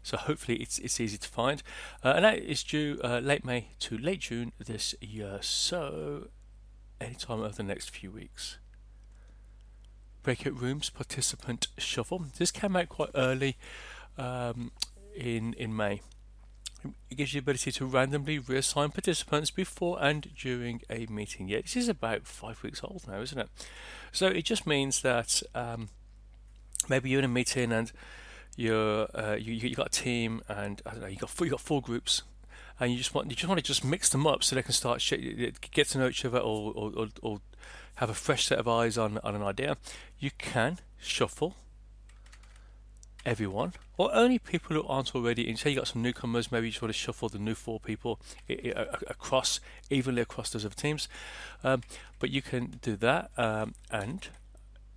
So 0.02 0.16
hopefully 0.16 0.58
it's 0.58 0.78
it's 0.78 0.98
easy 0.98 1.18
to 1.18 1.28
find, 1.28 1.62
uh, 2.02 2.14
and 2.16 2.24
that 2.24 2.38
is 2.38 2.64
due 2.64 2.98
uh, 3.04 3.20
late 3.20 3.44
May 3.44 3.68
to 3.80 3.96
late 3.96 4.20
June 4.20 4.52
this 4.58 4.92
year. 5.00 5.38
So 5.40 6.28
anytime 7.00 7.42
over 7.42 7.54
the 7.54 7.62
next 7.62 7.90
few 7.90 8.10
weeks. 8.10 8.58
Breakout 10.24 10.60
rooms 10.60 10.90
participant 10.90 11.68
shuffle. 11.78 12.24
This 12.38 12.50
came 12.50 12.74
out 12.74 12.88
quite 12.88 13.10
early 13.14 13.56
um, 14.18 14.72
in 15.16 15.54
in 15.54 15.74
May. 15.76 16.00
It 17.10 17.16
gives 17.16 17.34
you 17.34 17.40
the 17.40 17.44
ability 17.44 17.72
to 17.72 17.86
randomly 17.86 18.38
reassign 18.38 18.92
participants 18.92 19.50
before 19.50 19.98
and 20.00 20.28
during 20.36 20.82
a 20.88 21.06
meeting. 21.06 21.48
Yeah, 21.48 21.62
this 21.62 21.76
is 21.76 21.88
about 21.88 22.26
five 22.26 22.62
weeks 22.62 22.80
old 22.84 23.08
now, 23.08 23.20
isn't 23.20 23.38
it? 23.38 23.48
So 24.12 24.28
it 24.28 24.44
just 24.44 24.66
means 24.66 25.02
that 25.02 25.42
um, 25.54 25.88
maybe 26.88 27.10
you're 27.10 27.18
in 27.18 27.24
a 27.24 27.28
meeting 27.28 27.72
and 27.72 27.90
you're 28.56 29.08
uh, 29.14 29.36
you 29.38 29.54
you 29.54 29.74
got 29.74 29.88
a 29.88 30.02
team 30.02 30.42
and 30.48 30.80
I 30.86 30.90
don't 30.92 31.00
know 31.00 31.06
you 31.06 31.16
got 31.16 31.30
four, 31.30 31.46
you 31.46 31.50
got 31.50 31.60
four 31.60 31.82
groups 31.82 32.22
and 32.78 32.92
you 32.92 32.98
just 32.98 33.14
want 33.14 33.30
you 33.30 33.36
just 33.36 33.48
want 33.48 33.58
to 33.58 33.64
just 33.64 33.84
mix 33.84 34.08
them 34.08 34.26
up 34.26 34.44
so 34.44 34.54
they 34.54 34.62
can 34.62 34.72
start 34.72 35.00
sh- 35.00 35.14
get 35.72 35.88
to 35.88 35.98
know 35.98 36.08
each 36.08 36.24
other 36.24 36.38
or, 36.38 36.72
or, 36.74 37.08
or 37.22 37.40
have 37.96 38.10
a 38.10 38.14
fresh 38.14 38.46
set 38.46 38.58
of 38.58 38.68
eyes 38.68 38.96
on 38.96 39.18
on 39.18 39.34
an 39.34 39.42
idea. 39.42 39.76
You 40.18 40.30
can 40.38 40.78
shuffle 40.98 41.56
everyone 43.26 43.74
or 43.98 44.14
only 44.14 44.38
people 44.38 44.74
who 44.76 44.86
aren't 44.86 45.14
already 45.14 45.48
in. 45.48 45.56
Say 45.56 45.70
you 45.70 45.76
got 45.76 45.88
some 45.88 46.00
newcomers, 46.00 46.50
maybe 46.50 46.68
you 46.68 46.70
just 46.70 46.80
want 46.80 46.94
to 46.94 46.98
shuffle 46.98 47.28
the 47.28 47.38
new 47.38 47.54
four 47.54 47.80
people 47.80 48.20
across 49.06 49.60
evenly 49.90 50.22
across 50.22 50.50
those 50.50 50.64
other 50.64 50.74
teams. 50.74 51.08
Um, 51.62 51.82
but 52.18 52.30
you 52.30 52.40
can 52.40 52.78
do 52.80 52.96
that 52.96 53.30
um, 53.36 53.74
and 53.90 54.28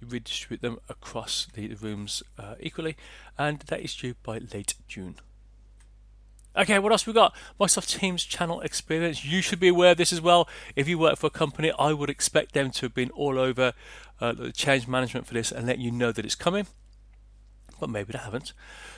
redistribute 0.07 0.61
them 0.61 0.79
across 0.87 1.47
the 1.53 1.73
rooms 1.75 2.23
uh, 2.37 2.55
equally, 2.59 2.95
and 3.37 3.59
that 3.67 3.81
is 3.81 3.95
due 3.95 4.15
by 4.23 4.37
late 4.37 4.75
June. 4.87 5.15
Okay, 6.57 6.79
what 6.79 6.91
else 6.91 7.05
we 7.05 7.13
got? 7.13 7.33
Microsoft 7.59 7.99
Teams 7.99 8.23
channel 8.23 8.59
experience. 8.61 9.23
You 9.23 9.41
should 9.41 9.59
be 9.59 9.67
aware 9.67 9.91
of 9.91 9.97
this 9.97 10.11
as 10.11 10.19
well. 10.19 10.47
If 10.75 10.87
you 10.87 10.97
work 10.97 11.17
for 11.17 11.27
a 11.27 11.31
company, 11.31 11.71
I 11.77 11.93
would 11.93 12.09
expect 12.09 12.53
them 12.53 12.71
to 12.71 12.81
have 12.87 12.93
been 12.93 13.11
all 13.11 13.37
over 13.37 13.73
uh, 14.19 14.33
the 14.33 14.51
change 14.51 14.87
management 14.87 15.27
for 15.27 15.35
this 15.35 15.51
and 15.51 15.67
let 15.67 15.79
you 15.79 15.91
know 15.91 16.11
that 16.11 16.25
it's 16.25 16.35
coming. 16.35 16.67
But 17.79 17.89
maybe 17.89 18.13
they 18.13 18.19
haven't. 18.19 18.53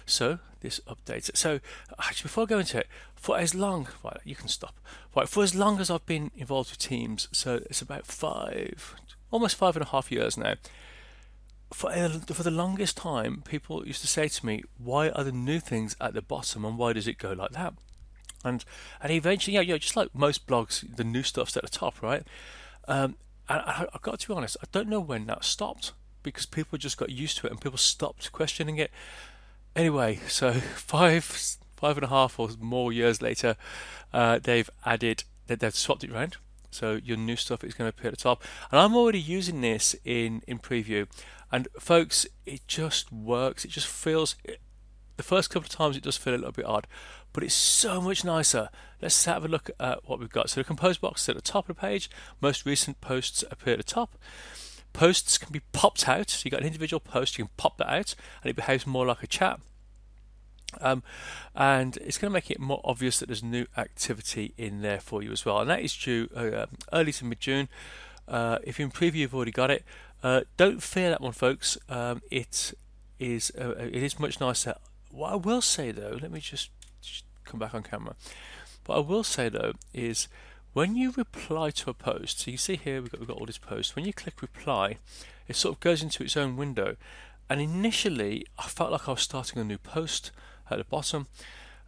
So 0.06 0.40
this 0.62 0.80
updates. 0.88 1.36
So 1.36 1.60
actually, 2.00 2.24
before 2.24 2.44
I 2.44 2.48
go 2.48 2.60
into 2.60 2.80
it, 2.80 2.88
for 3.16 3.38
as 3.38 3.54
long, 3.54 3.88
right, 4.04 4.20
you 4.24 4.36
can 4.36 4.48
stop. 4.48 4.76
Right, 5.16 5.30
for 5.30 5.44
as 5.44 5.54
long 5.54 5.80
as 5.80 5.90
I've 5.90 6.06
been 6.06 6.32
involved 6.36 6.72
with 6.72 6.80
Teams, 6.80 7.28
so 7.32 7.62
it's 7.70 7.82
about 7.82 8.06
five, 8.06 8.96
almost 9.30 9.56
five 9.56 9.76
and 9.76 9.86
a 9.86 9.90
half 9.90 10.12
years 10.12 10.38
now 10.38 10.56
for, 11.74 11.92
uh, 11.92 12.10
for 12.10 12.44
the 12.44 12.52
longest 12.52 12.98
time, 12.98 13.44
people 13.46 13.86
used 13.88 14.02
to 14.02 14.08
say 14.08 14.28
to 14.28 14.46
me, 14.46 14.64
"Why 14.78 15.10
are 15.10 15.24
the 15.24 15.32
new 15.32 15.60
things 15.60 15.96
at 16.02 16.14
the 16.14 16.22
bottom, 16.22 16.66
and 16.66 16.78
why 16.78 16.94
does 16.94 17.08
it 17.08 17.18
go 17.18 17.32
like 17.32 17.52
that?" 17.52 17.74
And 18.44 18.64
and 19.02 19.12
eventually, 19.12 19.56
yeah, 19.56 19.62
you 19.62 19.74
know, 19.74 19.78
just 19.78 19.96
like 19.96 20.14
most 20.14 20.48
blogs, 20.48 20.84
the 20.96 21.04
new 21.04 21.24
stuff's 21.24 21.56
at 21.56 21.64
the 21.64 21.70
top, 21.70 22.02
right? 22.02 22.26
Um, 22.88 23.16
and 23.48 23.62
I, 23.62 23.88
I 23.94 23.98
got 24.02 24.20
to 24.20 24.28
be 24.28 24.34
honest, 24.34 24.58
I 24.62 24.66
don't 24.72 24.90
know 24.90 25.00
when 25.00 25.26
that 25.28 25.44
stopped 25.44 25.94
because 26.24 26.46
people 26.46 26.78
just 26.78 26.98
got 26.98 27.10
used 27.10 27.38
to 27.38 27.48
it 27.48 27.52
and 27.52 27.62
people 27.62 27.78
stopped 27.78 28.32
questioning 28.32 28.78
it. 28.78 28.92
Anyway, 29.76 30.20
so 30.28 30.54
five 30.76 31.24
five 31.76 31.98
and 31.98 32.04
a 32.06 32.10
half 32.10 32.40
or 32.40 32.50
more 32.60 32.94
years 32.94 33.22
later, 33.22 33.56
uh, 34.14 34.40
they've 34.42 34.70
added 34.86 35.24
that 35.48 35.60
they've 35.60 35.76
swapped 35.76 36.04
it 36.04 36.12
around. 36.12 36.38
So 36.70 37.00
your 37.04 37.18
new 37.18 37.36
stuff 37.36 37.64
is 37.64 37.74
going 37.74 37.92
to 37.92 37.98
appear 37.98 38.10
at 38.10 38.18
the 38.18 38.24
top, 38.24 38.44
and 38.72 38.80
I'm 38.80 38.96
already 38.96 39.20
using 39.20 39.62
this 39.62 39.96
in 40.06 40.42
in 40.48 40.60
preview. 40.60 41.08
And 41.52 41.68
folks, 41.80 42.26
it 42.46 42.66
just 42.68 43.12
works. 43.12 43.66
It 43.66 43.72
just 43.72 43.88
feels. 43.88 44.36
the 45.18 45.24
first 45.24 45.50
couple 45.50 45.66
of 45.66 45.70
times 45.70 45.98
it 45.98 46.04
does 46.04 46.18
feel 46.18 46.34
a 46.34 46.38
little 46.38 46.54
bit 46.54 46.66
odd, 46.66 46.88
but 47.34 47.44
it's 47.44 47.54
so 47.54 48.00
much 48.00 48.24
nicer. 48.24 48.70
Let's 49.02 49.26
have 49.26 49.44
a 49.44 49.48
look 49.48 49.70
at 49.80 50.08
what 50.08 50.20
we've 50.20 50.30
got. 50.30 50.50
So 50.50 50.62
the 50.62 50.66
compose 50.66 50.98
box 50.98 51.24
is 51.24 51.30
at 51.30 51.36
the 51.36 51.42
top 51.42 51.70
of 51.70 51.76
the 51.76 51.82
page. 51.82 52.10
Most 52.40 52.66
recent 52.66 53.02
posts 53.02 53.44
appear 53.52 53.74
at 53.74 53.80
the 53.80 53.84
top. 53.84 54.16
Posts 54.94 55.38
can 55.38 55.52
be 55.52 55.62
popped 55.72 56.08
out. 56.08 56.30
So 56.30 56.42
you 56.46 56.52
got 56.52 56.62
an 56.62 56.68
individual 56.68 57.00
post, 57.00 57.38
you 57.38 57.46
can 57.46 57.54
pop 57.58 57.78
that 57.78 57.90
out, 57.90 58.16
and 58.44 58.50
it 58.50 58.56
behaves 58.56 58.86
more 58.86 59.06
like 59.06 59.24
a 59.24 59.28
chat. 59.28 59.60
Um, 60.80 61.04
and 61.56 61.98
it's 61.98 62.18
going 62.18 62.30
to 62.30 62.34
make 62.34 62.50
it 62.50 62.60
more 62.60 62.82
obvious 62.84 63.20
that 63.20 63.28
there's 63.28 63.44
new 63.44 63.66
activity 63.78 64.54
in 64.58 64.82
there 64.82 65.00
for 65.00 65.22
you 65.22 65.32
as 65.32 65.46
well. 65.46 65.60
And 65.60 65.70
that 65.70 65.82
is 65.82 65.96
due 65.96 66.30
uh, 66.36 66.66
early 66.94 67.12
to 67.14 67.26
mid 67.26 67.40
June. 67.40 67.68
Uh, 68.28 68.60
if 68.64 68.80
in 68.80 68.92
preview 68.92 69.16
you've 69.16 69.36
already 69.36 69.52
got 69.52 69.70
it, 69.70 69.84
uh, 70.24 70.42
don't 70.56 70.82
fear 70.82 71.10
that 71.10 71.22
one, 71.22 71.34
folks. 71.34 71.78
Um, 71.90 72.22
it 72.32 72.74
is 73.20 73.52
uh, 73.60 73.74
it 73.78 74.04
is 74.04 74.20
much 74.20 74.40
nicer. 74.40 74.76
What 75.12 75.34
I 75.34 75.36
will 75.36 75.62
say 75.62 75.92
though, 75.92 76.18
let 76.22 76.32
me 76.32 76.40
just, 76.40 76.70
just 77.02 77.26
come 77.44 77.60
back 77.60 77.74
on 77.74 77.84
camera. 77.84 78.16
What 78.86 78.96
I 78.96 79.00
will 79.00 79.24
say 79.24 79.50
though 79.50 79.74
is 79.94 80.28
when 80.74 80.96
you 80.96 81.12
reply 81.12 81.70
to 81.72 81.90
a 81.90 81.94
post, 81.94 82.40
so 82.40 82.52
you 82.52 82.58
see 82.58 82.76
here 82.78 83.02
we've 83.02 83.12
got, 83.12 83.20
we've 83.20 83.28
got 83.28 83.38
all 83.38 83.46
these 83.46 83.58
posts. 83.58 83.96
When 83.96 84.06
you 84.06 84.14
click 84.14 84.42
reply, 84.42 84.98
it 85.48 85.56
sort 85.56 85.76
of 85.76 85.80
goes 85.82 86.02
into 86.02 86.24
its 86.24 86.38
own 86.38 86.56
window. 86.56 86.96
And 87.50 87.60
initially, 87.60 88.46
I 88.58 88.64
felt 88.64 88.92
like 88.92 89.10
I 89.10 89.12
was 89.12 89.22
starting 89.22 89.62
a 89.62 89.66
new 89.66 89.78
post 89.78 90.32
at 90.70 90.78
the 90.78 90.86
bottom. 90.86 91.28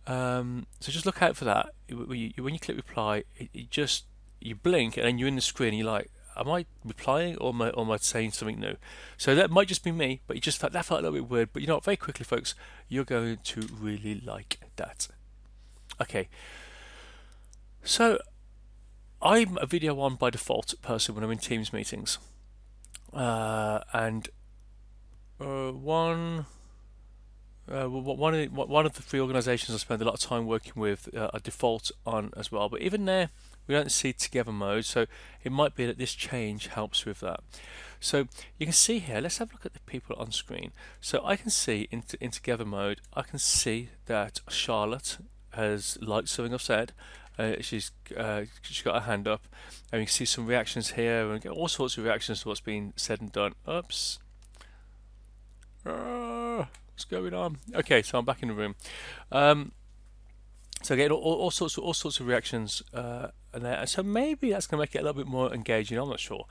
Um, 0.06 0.66
so 0.82 0.92
just 0.92 1.06
look 1.06 1.22
out 1.22 1.38
for 1.38 1.46
that. 1.46 1.70
When 1.90 2.20
you, 2.20 2.60
click 2.60 2.75
reply, 2.75 3.24
it, 3.38 3.50
it, 3.54 3.70
just 3.70 4.04
you 4.42 4.56
blink 4.56 4.98
and 4.98 5.06
then 5.06 5.18
you're 5.18 5.30
in 5.30 5.36
the 5.36 5.42
screen. 5.42 5.70
And 5.70 5.78
you're 5.78 5.88
like, 5.88 6.12
am 6.36 6.50
I 6.50 6.66
replying 6.84 7.38
or 7.38 7.54
am 7.54 7.62
I, 7.62 7.70
or 7.70 7.86
am 7.86 7.92
I 7.92 7.98
saying 7.98 8.32
something 8.32 8.60
new? 8.60 8.75
So 9.16 9.34
that 9.36 9.50
might 9.50 9.70
just 9.70 9.86
be 9.86 9.94
me, 9.94 10.20
but 10.28 10.36
it 10.36 10.44
just 10.44 10.60
felt, 10.60 10.74
that 10.74 10.84
felt 10.84 11.00
a 11.00 11.04
little 11.04 11.20
bit 11.20 11.32
weird. 11.32 11.54
But 11.54 11.62
you 11.62 11.70
know 11.70 11.75
what? 11.75 11.86
Very 11.86 11.96
quickly, 11.96 12.25
folks, 12.25 12.56
you're 12.90 13.06
going 13.06 13.38
to 13.42 13.62
really 13.80 14.20
like 14.20 14.60
that. 14.75 15.08
Okay. 16.02 16.28
So 17.86 18.20
I'm 19.24 19.58
a 19.62 19.65
video 19.65 19.98
on 20.01 20.15
by 20.15 20.32
default 20.32 20.74
person 20.82 21.15
when 21.15 21.24
I'm 21.24 21.32
in 21.32 21.38
Teams 21.38 21.72
meetings, 21.72 22.18
uh, 23.13 23.80
and 23.94 24.27
uh, 25.39 25.72
one. 25.72 26.46
Uh, 27.72 27.86
one 27.88 28.34
of 28.34 28.42
the, 28.42 28.48
one 28.48 28.86
of 28.86 28.92
the 28.92 29.01
three 29.01 29.22
organisations 29.22 29.74
I 29.74 29.77
spend 29.77 30.01
a 30.01 30.06
lot 30.06 30.15
of 30.15 30.20
time 30.20 30.46
working 30.46 30.74
with 30.75 31.08
uh, 31.15 31.30
are 31.32 31.39
default 31.39 31.92
on 32.06 32.34
as 32.36 32.51
well. 32.51 32.68
But 32.68 32.82
even 32.82 33.06
there, 33.06 33.30
we 33.68 33.74
don't 33.74 33.89
see 33.89 34.12
together 34.12 34.51
mode, 34.51 34.84
so 34.84 35.06
it 35.46 35.51
might 35.53 35.74
be 35.74 35.86
that 35.86 35.98
this 35.98 36.13
change 36.13 36.68
helps 36.68 37.06
with 37.06 37.22
that. 37.22 37.39
So 38.01 38.27
you 38.60 38.65
can 38.65 38.74
see 38.74 39.00
here, 39.00 39.22
let's 39.22 39.38
have 39.38 39.51
a 39.51 39.53
look 39.53 39.65
at 39.65 39.72
the 39.72 39.80
people 39.80 40.13
on 40.18 40.34
screen. 40.34 40.74
So 41.00 41.22
I 41.24 41.38
can 41.38 41.50
see 41.50 41.88
in, 41.89 42.03
in 42.20 42.32
together 42.32 42.65
mode, 42.65 43.00
I 43.13 43.22
can 43.22 43.39
see 43.39 43.88
that 44.08 44.42
Charlotte 44.50 45.20
has 45.53 45.98
liked 46.01 46.27
something 46.27 46.53
I've 46.53 46.62
said. 46.62 46.92
Uh, 47.38 47.54
she's 47.62 47.92
uh, 48.16 48.44
she's 48.62 48.82
got 48.82 48.96
her 48.96 49.12
hand 49.12 49.28
up, 49.28 49.42
and 49.92 50.00
we 50.00 50.06
can 50.06 50.12
see 50.12 50.25
some 50.25 50.46
reactions 50.46 50.92
here, 50.92 51.32
and 51.32 51.42
get 51.42 51.52
all 51.52 51.68
sorts 51.68 51.98
of 51.98 52.04
reactions 52.04 52.42
to 52.42 52.50
what's 52.50 52.62
been 52.62 52.94
said 52.96 53.22
and 53.22 53.32
done. 53.32 53.54
Oops. 53.68 54.20
Uh, 55.86 56.66
what's 56.94 57.06
going 57.06 57.34
on? 57.34 57.58
Okay, 57.74 58.02
so 58.02 58.20
I'm 58.20 58.25
back 58.25 58.42
in 58.44 58.50
the 58.50 58.54
room. 58.54 58.75
Um, 59.32 59.72
so 60.84 60.94
again, 60.94 61.12
all, 61.12 61.22
all, 61.22 61.52
sorts 61.52 61.78
of 61.78 61.84
all 61.84 61.94
sorts 61.94 62.20
of 62.20 62.28
reactions 62.28 62.84
uh, 62.94 63.28
and 63.54 63.63
there. 63.63 63.86
So 63.88 64.04
maybe 64.04 64.52
that's 64.52 64.68
going 64.68 64.78
to 64.78 64.82
make 64.82 64.96
it 64.96 65.00
a 65.00 65.02
little 65.02 65.22
bit 65.24 65.28
more 65.28 65.54
engaging. 65.54 65.98
I'm 65.98 66.10
not 66.10 66.20
sure. 66.20 66.46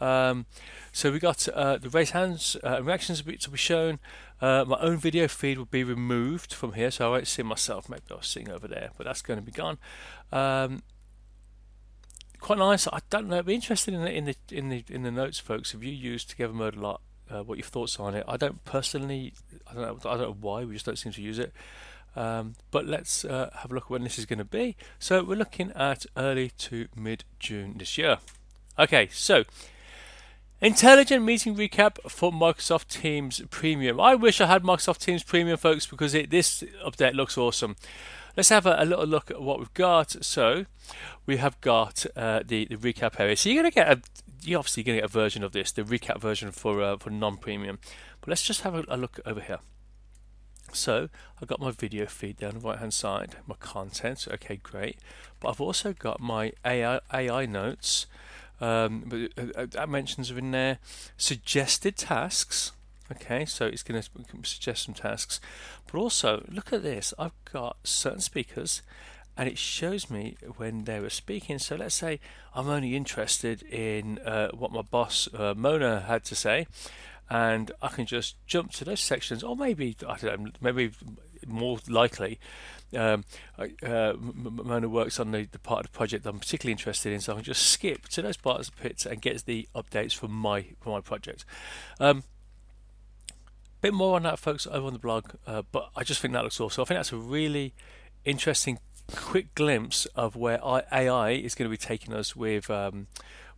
Um, 0.00 0.46
so 0.92 1.12
we 1.12 1.18
got 1.18 1.46
uh, 1.48 1.78
the 1.78 1.88
raise 1.88 2.10
hands 2.10 2.56
uh, 2.64 2.82
reactions 2.82 3.22
to 3.22 3.50
be 3.50 3.58
shown. 3.58 3.98
Uh, 4.40 4.64
my 4.66 4.78
own 4.80 4.96
video 4.96 5.28
feed 5.28 5.58
will 5.58 5.66
be 5.66 5.84
removed 5.84 6.54
from 6.54 6.72
here, 6.72 6.90
so 6.90 7.06
I 7.06 7.10
won't 7.10 7.28
see 7.28 7.42
myself. 7.42 7.88
Maybe 7.88 8.02
I 8.10 8.14
was 8.14 8.26
sitting 8.26 8.50
over 8.50 8.66
there, 8.66 8.90
but 8.96 9.04
that's 9.06 9.22
going 9.22 9.38
to 9.38 9.44
be 9.44 9.52
gone. 9.52 9.78
Um, 10.32 10.82
quite 12.40 12.58
nice. 12.58 12.86
I 12.86 13.00
don't 13.10 13.28
know. 13.28 13.38
I'd 13.38 13.46
be 13.46 13.54
interested 13.54 13.94
in 13.94 14.02
the 14.02 14.12
in 14.12 14.24
the 14.24 14.36
in 14.50 14.68
the 14.70 14.84
in 14.88 15.02
the 15.02 15.10
notes, 15.10 15.38
folks. 15.38 15.72
Have 15.72 15.84
you 15.84 15.92
used 15.92 16.30
Together 16.30 16.54
Mode 16.54 16.76
a 16.76 16.80
lot? 16.80 17.02
Uh, 17.30 17.42
what 17.42 17.58
your 17.58 17.66
thoughts 17.66 18.00
on 18.00 18.14
it? 18.14 18.24
I 18.26 18.36
don't 18.36 18.64
personally. 18.64 19.34
I 19.70 19.74
don't 19.74 19.82
know. 19.82 20.10
I 20.10 20.16
don't 20.16 20.28
know 20.28 20.36
why. 20.40 20.64
We 20.64 20.74
just 20.74 20.86
don't 20.86 20.98
seem 20.98 21.12
to 21.12 21.22
use 21.22 21.38
it. 21.38 21.52
Um, 22.16 22.54
but 22.70 22.86
let's 22.86 23.24
uh, 23.24 23.50
have 23.60 23.70
a 23.70 23.74
look 23.74 23.88
when 23.88 24.02
this 24.02 24.18
is 24.18 24.26
going 24.26 24.38
to 24.38 24.44
be. 24.44 24.76
So 24.98 25.22
we're 25.22 25.36
looking 25.36 25.72
at 25.72 26.06
early 26.16 26.50
to 26.58 26.88
mid 26.96 27.24
June 27.38 27.76
this 27.78 27.96
year. 27.96 28.18
Okay, 28.78 29.08
so 29.12 29.44
intelligent 30.60 31.24
meeting 31.24 31.56
recap 31.56 31.98
for 32.10 32.32
Microsoft 32.32 32.88
Teams 32.88 33.42
Premium. 33.50 34.00
I 34.00 34.14
wish 34.14 34.40
I 34.40 34.46
had 34.46 34.62
Microsoft 34.62 34.98
Teams 34.98 35.22
Premium, 35.22 35.56
folks, 35.56 35.86
because 35.86 36.14
it, 36.14 36.30
this 36.30 36.64
update 36.84 37.14
looks 37.14 37.38
awesome. 37.38 37.76
Let's 38.36 38.48
have 38.48 38.66
a, 38.66 38.76
a, 38.78 38.84
little 38.84 39.06
look 39.06 39.30
at 39.30 39.42
what 39.42 39.58
we've 39.58 39.74
got. 39.74 40.24
So 40.24 40.66
we 41.26 41.36
have 41.38 41.60
got 41.60 42.06
uh, 42.16 42.40
the 42.46 42.66
the 42.66 42.76
recap 42.76 43.18
area. 43.18 43.36
So 43.36 43.48
you're 43.48 43.62
going 43.62 43.70
to 43.70 43.74
get 43.74 43.90
a 43.90 44.00
you're 44.42 44.58
obviously 44.58 44.82
going 44.82 44.96
to 44.96 45.02
get 45.02 45.10
a 45.10 45.12
version 45.12 45.44
of 45.44 45.52
this, 45.52 45.72
the 45.72 45.82
recap 45.82 46.20
version 46.20 46.50
for 46.50 46.82
uh, 46.82 46.96
for 46.96 47.10
non-premium. 47.10 47.78
But 48.20 48.30
let's 48.30 48.42
just 48.42 48.62
have 48.62 48.74
a, 48.74 48.84
a 48.88 48.96
look 48.96 49.20
over 49.26 49.40
here. 49.40 49.58
So 50.72 51.08
I've 51.40 51.48
got 51.48 51.60
my 51.60 51.70
video 51.70 52.06
feed 52.06 52.38
down 52.38 52.54
the 52.54 52.60
right 52.60 52.78
hand 52.78 52.94
side, 52.94 53.36
my 53.46 53.56
content, 53.56 54.26
okay 54.30 54.56
great. 54.56 54.98
But 55.40 55.50
I've 55.50 55.60
also 55.60 55.92
got 55.92 56.20
my 56.20 56.52
AI, 56.64 57.00
AI 57.12 57.46
notes, 57.46 58.06
um, 58.60 59.04
but 59.06 59.20
uh, 59.36 59.62
uh, 59.62 59.66
that 59.70 59.88
mentions 59.88 60.30
are 60.30 60.38
in 60.38 60.50
there, 60.50 60.78
suggested 61.16 61.96
tasks, 61.96 62.72
okay, 63.10 63.44
so 63.44 63.66
it's 63.66 63.82
going 63.82 64.00
to 64.00 64.08
suggest 64.42 64.84
some 64.84 64.94
tasks. 64.94 65.40
But 65.90 65.98
also, 65.98 66.44
look 66.48 66.72
at 66.72 66.82
this, 66.82 67.14
I've 67.18 67.44
got 67.50 67.78
certain 67.84 68.20
speakers 68.20 68.82
and 69.36 69.48
it 69.48 69.56
shows 69.56 70.10
me 70.10 70.36
when 70.56 70.84
they 70.84 71.00
were 71.00 71.10
speaking. 71.10 71.58
So 71.58 71.76
let's 71.76 71.94
say 71.94 72.20
I'm 72.54 72.68
only 72.68 72.94
interested 72.94 73.62
in 73.62 74.18
uh, 74.18 74.48
what 74.48 74.70
my 74.70 74.82
boss 74.82 75.28
uh, 75.32 75.54
Mona 75.56 76.00
had 76.00 76.24
to 76.24 76.34
say, 76.34 76.66
and 77.30 77.70
I 77.80 77.88
can 77.88 78.06
just 78.06 78.34
jump 78.46 78.72
to 78.72 78.84
those 78.84 79.00
sections, 79.00 79.42
or 79.42 79.56
maybe 79.56 79.96
I 80.06 80.16
don't 80.16 80.42
know, 80.42 80.50
maybe 80.60 80.90
more 81.46 81.78
likely, 81.88 82.38
um, 82.96 83.24
uh, 83.58 84.14
Mona 84.18 84.88
works 84.88 85.20
on 85.20 85.30
the, 85.30 85.46
the, 85.50 85.58
part 85.58 85.84
of 85.84 85.92
the 85.92 85.96
project 85.96 86.26
I'm 86.26 86.40
particularly 86.40 86.72
interested 86.72 87.12
in, 87.12 87.20
so 87.20 87.32
I 87.32 87.36
can 87.36 87.44
just 87.44 87.66
skip 87.66 88.08
to 88.08 88.22
those 88.22 88.36
parts 88.36 88.68
of 88.68 88.76
the 88.76 88.82
pits 88.82 89.06
and 89.06 89.22
get 89.22 89.44
the 89.44 89.68
updates 89.74 90.14
for 90.14 90.28
my 90.28 90.66
for 90.80 90.90
my 90.90 91.00
project. 91.00 91.44
Um, 92.00 92.24
bit 93.80 93.94
more 93.94 94.16
on 94.16 94.24
that, 94.24 94.38
folks, 94.38 94.66
over 94.66 94.86
on 94.86 94.92
the 94.92 94.98
blog, 94.98 95.30
uh, 95.46 95.62
but 95.70 95.90
I 95.94 96.02
just 96.02 96.20
think 96.20 96.34
that 96.34 96.42
looks 96.42 96.60
awesome. 96.60 96.82
I 96.82 96.84
think 96.84 96.98
that's 96.98 97.12
a 97.12 97.16
really 97.16 97.74
interesting, 98.24 98.78
quick 99.14 99.54
glimpse 99.54 100.06
of 100.16 100.34
where 100.34 100.60
AI 100.64 101.30
is 101.30 101.54
going 101.54 101.66
to 101.66 101.70
be 101.70 101.76
taking 101.76 102.12
us 102.12 102.34
with. 102.34 102.68
Um, 102.70 103.06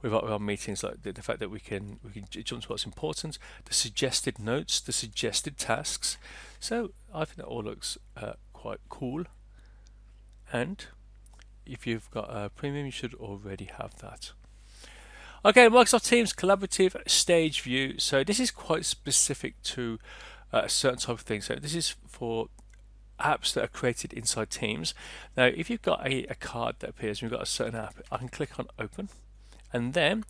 with 0.03 0.13
our, 0.13 0.23
with 0.23 0.33
our 0.33 0.39
meetings, 0.39 0.83
like 0.83 1.03
the, 1.03 1.13
the, 1.13 1.23
fact 1.23 1.39
that 1.39 1.51
we 1.51 1.61
can 1.61 2.01
we 2.05 2.11
can 2.11 2.27
jump 2.29 2.63
to 2.63 2.69
what's 2.69 2.85
important, 2.85 3.39
the 3.65 3.75
suggested 3.75 4.39
notes, 4.39 4.81
the 4.81 4.93
suggested 4.93 5.57
tasks. 5.57 6.19
So 6.61 6.91
I 7.15 7.25
think 7.25 7.37
that 7.37 7.47
all 7.47 7.63
looks 7.63 7.97
uh, 8.17 8.35
quite 8.53 8.81
cool. 8.89 9.25
And 10.53 10.85
if 11.65 11.87
you've 11.87 12.11
got 12.11 12.29
a 12.31 12.51
premium, 12.51 12.87
you 12.87 12.93
should 12.93 13.15
already 13.15 13.71
have 13.79 13.97
that. 13.99 14.33
Okay, 15.45 15.67
Microsoft 15.69 16.09
Teams 16.09 16.33
collaborative 16.33 16.97
stage 17.09 17.63
view. 17.63 17.99
So 17.99 18.23
this 18.23 18.39
is 18.39 18.51
quite 18.51 18.85
specific 18.85 19.61
to 19.63 19.99
uh, 20.53 20.63
a 20.65 20.69
certain 20.69 20.99
type 20.99 21.15
of 21.15 21.21
thing. 21.21 21.41
So 21.41 21.57
this 21.57 21.75
is 21.75 21.97
for 22.07 22.49
apps 23.19 23.53
that 23.55 23.65
are 23.65 23.69
created 23.69 24.13
inside 24.13 24.51
Teams. 24.51 24.95
Now, 25.37 25.47
if 25.47 25.71
you've 25.71 25.83
got 25.83 26.07
a, 26.07 26.25
a 26.27 26.35
card 26.35 26.77
that 26.81 26.91
appears 26.91 27.19
and 27.19 27.23
you've 27.23 27.39
got 27.39 27.43
a 27.43 27.51
certain 27.51 27.75
app, 27.75 27.97
I 28.11 28.19
can 28.19 28.29
click 28.29 28.59
on 28.59 28.67
Open, 28.79 29.09
and 29.73 29.95
then 29.95 30.25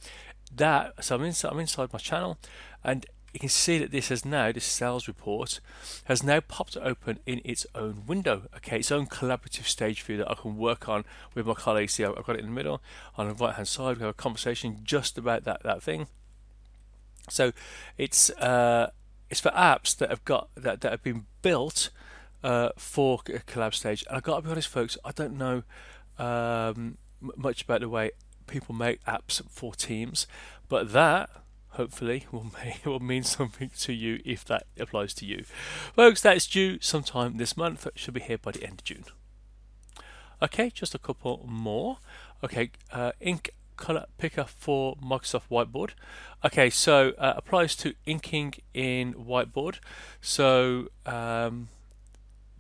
that. 0.55 1.05
So 1.05 1.17
I'm 1.17 1.25
inside. 1.25 1.53
I'm 1.53 1.61
inside 1.61 1.93
my 1.93 1.99
channel, 1.99 2.39
and 2.83 3.07
you 3.33 3.41
can 3.41 3.49
see 3.49 3.79
that 3.79 3.91
this 3.91 4.11
has 4.11 4.25
now, 4.25 4.53
this 4.53 4.65
sales 4.65 5.09
report, 5.09 5.61
has 6.05 6.23
now 6.23 6.41
popped 6.41 6.77
open 6.77 7.19
in 7.25 7.41
its 7.45 7.67
own 7.75 8.05
window. 8.07 8.43
Okay, 8.57 8.79
its 8.79 8.93
own 8.93 9.07
collaborative 9.07 9.65
stage 9.65 10.03
view 10.03 10.19
that 10.19 10.31
I 10.31 10.35
can 10.35 10.59
work 10.59 10.89
on 10.89 11.05
with 11.35 11.47
my 11.47 11.55
colleagues. 11.55 11.95
See, 11.95 12.05
I've 12.05 12.27
got 12.27 12.37
it 12.37 12.41
in 12.41 12.47
the 12.47 12.53
middle. 12.53 12.83
On 13.17 13.29
the 13.29 13.35
right 13.35 13.55
hand 13.55 13.69
side, 13.69 13.97
we 13.97 14.03
have 14.03 14.11
a 14.11 14.15
conversation 14.15 14.81
just 14.85 15.17
about 15.17 15.45
that, 15.45 15.63
that 15.63 15.83
thing. 15.83 16.09
So 17.31 17.53
it's 17.97 18.31
uh, 18.31 18.91
it's 19.31 19.41
for 19.41 19.51
apps 19.53 19.97
that 19.97 20.11
have 20.11 20.25
got 20.27 20.51
that, 20.57 20.83
that 20.83 20.91
have 20.91 21.03
been 21.03 21.25
built 21.41 21.89
uh, 22.45 22.71
for 22.77 23.21
a 23.29 23.39
collab 23.39 23.73
stage. 23.75 24.05
And 24.09 24.17
I've 24.17 24.23
got 24.23 24.37
to 24.37 24.43
be 24.43 24.51
honest, 24.51 24.69
folks, 24.69 24.99
I 25.05 25.13
don't 25.13 25.39
know 25.39 25.63
um, 26.19 26.99
much 27.21 27.63
about 27.63 27.81
the 27.81 27.89
way 27.89 28.11
people 28.47 28.75
make 28.75 29.05
apps 29.05 29.43
for 29.49 29.75
teams, 29.75 30.27
but 30.69 30.93
that 30.93 31.31
hopefully 31.71 32.27
will, 32.33 32.47
will 32.85 33.01
mean 33.01 33.23
something 33.23 33.71
to 33.79 33.93
you 33.93 34.21
if 34.25 34.45
that 34.45 34.65
applies 34.79 35.15
to 35.15 35.27
you. 35.27 35.45
Folks, 35.95 36.21
that's 36.21 36.47
due 36.47 36.79
sometime 36.81 37.37
this 37.37 37.57
month. 37.57 37.87
It 37.87 37.99
should 37.99 38.15
be 38.15 38.21
here 38.21 38.39
by 38.39 38.53
the 38.53 38.63
end 38.63 38.81
of 38.81 38.85
June. 38.85 39.05
Okay, 40.43 40.71
just 40.71 40.95
a 40.95 40.99
couple 40.99 41.45
more. 41.49 41.99
Okay, 42.43 42.71
uh, 42.93 43.13
ink 43.21 43.51
color 43.77 44.07
picker 44.19 44.45
for 44.45 44.97
Microsoft 44.97 45.49
Whiteboard. 45.51 45.91
Okay, 46.45 46.71
so 46.71 47.13
uh, 47.19 47.35
applies 47.37 47.77
to 47.77 47.95
inking 48.07 48.55
in 48.75 49.15
Whiteboard. 49.15 49.79
So 50.21 50.89
um, 51.07 51.69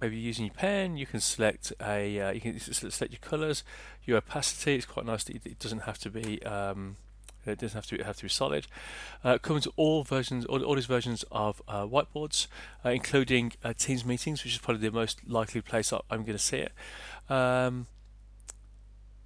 maybe 0.02 0.16
using 0.16 0.46
your 0.46 0.54
pen, 0.54 0.96
you 0.96 1.06
can 1.06 1.20
select 1.20 1.72
a 1.80 2.20
uh, 2.20 2.32
you 2.32 2.40
can 2.40 2.58
select 2.58 3.12
your 3.12 3.20
colors, 3.20 3.62
your 4.04 4.18
opacity. 4.18 4.74
It's 4.74 4.84
quite 4.84 5.06
nice 5.06 5.24
that 5.24 5.46
it 5.46 5.58
doesn't 5.58 5.82
have 5.82 5.98
to 5.98 6.10
be 6.10 6.42
um, 6.42 6.96
it 7.46 7.58
doesn't 7.58 7.76
have 7.76 7.86
to 7.86 8.04
have 8.04 8.16
to 8.16 8.22
be 8.24 8.28
solid. 8.28 8.66
Uh, 9.24 9.38
comes 9.38 9.66
all 9.76 10.02
versions, 10.02 10.44
all, 10.46 10.62
all 10.62 10.74
these 10.74 10.86
versions 10.86 11.24
of 11.30 11.62
uh, 11.68 11.84
whiteboards, 11.84 12.48
uh, 12.84 12.90
including 12.90 13.52
uh, 13.64 13.72
Teams 13.72 14.04
meetings, 14.04 14.44
which 14.44 14.52
is 14.52 14.58
probably 14.58 14.88
the 14.88 14.94
most 14.94 15.20
likely 15.26 15.60
place 15.60 15.92
I'm 15.92 16.22
going 16.24 16.32
to 16.32 16.38
see 16.38 16.58
it. 16.58 16.72
Um, 17.30 17.86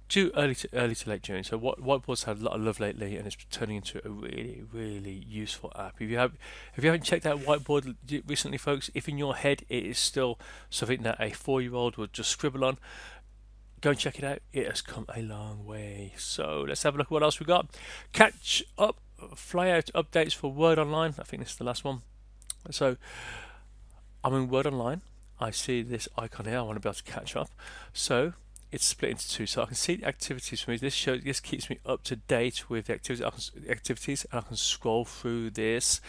due 0.07 0.31
early 0.35 0.55
to 0.55 0.69
early 0.73 0.95
to 0.95 1.09
late 1.09 1.23
June. 1.23 1.43
So 1.43 1.59
whiteboards 1.59 2.25
had 2.25 2.39
a 2.39 2.43
lot 2.43 2.55
of 2.55 2.61
love 2.61 2.79
lately, 2.79 3.17
and 3.17 3.27
it's 3.27 3.37
turning 3.51 3.77
into 3.77 4.05
a 4.05 4.09
really 4.09 4.63
really 4.71 5.23
useful 5.27 5.71
app. 5.75 5.95
If 5.99 6.09
you 6.09 6.17
have 6.17 6.33
if 6.75 6.83
you 6.83 6.89
haven't 6.89 7.03
checked 7.03 7.25
out 7.25 7.39
whiteboard 7.39 7.95
recently, 8.27 8.57
folks, 8.57 8.89
if 8.93 9.09
in 9.09 9.17
your 9.17 9.35
head 9.35 9.63
it 9.69 9.85
is 9.85 9.97
still 9.97 10.39
something 10.69 11.03
that 11.03 11.17
a 11.19 11.31
four 11.31 11.61
year 11.61 11.75
old 11.75 11.97
would 11.97 12.13
just 12.13 12.29
scribble 12.29 12.63
on, 12.63 12.77
go 13.81 13.91
and 13.91 13.99
check 13.99 14.17
it 14.17 14.23
out. 14.23 14.39
It 14.53 14.67
has 14.67 14.81
come 14.81 15.05
a 15.13 15.21
long 15.21 15.65
way. 15.65 16.13
So 16.17 16.65
let's 16.67 16.83
have 16.83 16.95
a 16.95 16.97
look 16.97 17.07
at 17.07 17.11
what 17.11 17.23
else 17.23 17.39
we 17.39 17.45
got. 17.45 17.67
Catch 18.13 18.63
up, 18.77 18.97
fly 19.35 19.69
out 19.69 19.89
updates 19.95 20.33
for 20.33 20.51
Word 20.51 20.79
Online. 20.79 21.13
I 21.19 21.23
think 21.23 21.43
this 21.43 21.51
is 21.51 21.57
the 21.57 21.63
last 21.63 21.83
one. 21.83 22.01
So 22.71 22.97
I'm 24.23 24.33
in 24.33 24.49
Word 24.49 24.67
Online. 24.67 25.01
I 25.39 25.51
see 25.51 25.83
this 25.83 26.09
icon 26.17 26.45
here. 26.45 26.57
I 26.57 26.61
want 26.61 26.77
to 26.77 26.79
be 26.79 26.89
able 26.89 26.95
to 26.95 27.03
catch 27.03 27.35
up. 27.35 27.49
So 27.93 28.33
it's 28.71 28.85
split 28.85 29.11
into 29.11 29.29
two. 29.29 29.45
So 29.45 29.61
I 29.61 29.65
can 29.65 29.75
see 29.75 29.95
the 29.95 30.07
activities 30.07 30.61
for 30.61 30.71
me. 30.71 30.77
This 30.77 30.93
shows 30.93 31.21
this 31.23 31.39
keeps 31.39 31.69
me 31.69 31.79
up 31.85 32.03
to 32.03 32.15
date 32.15 32.69
with 32.69 32.87
the 32.87 32.93
activities, 32.93 33.51
activities, 33.69 34.25
and 34.31 34.39
I 34.39 34.43
can 34.43 34.57
scroll 34.57 35.05
through 35.05 35.51
this. 35.51 36.01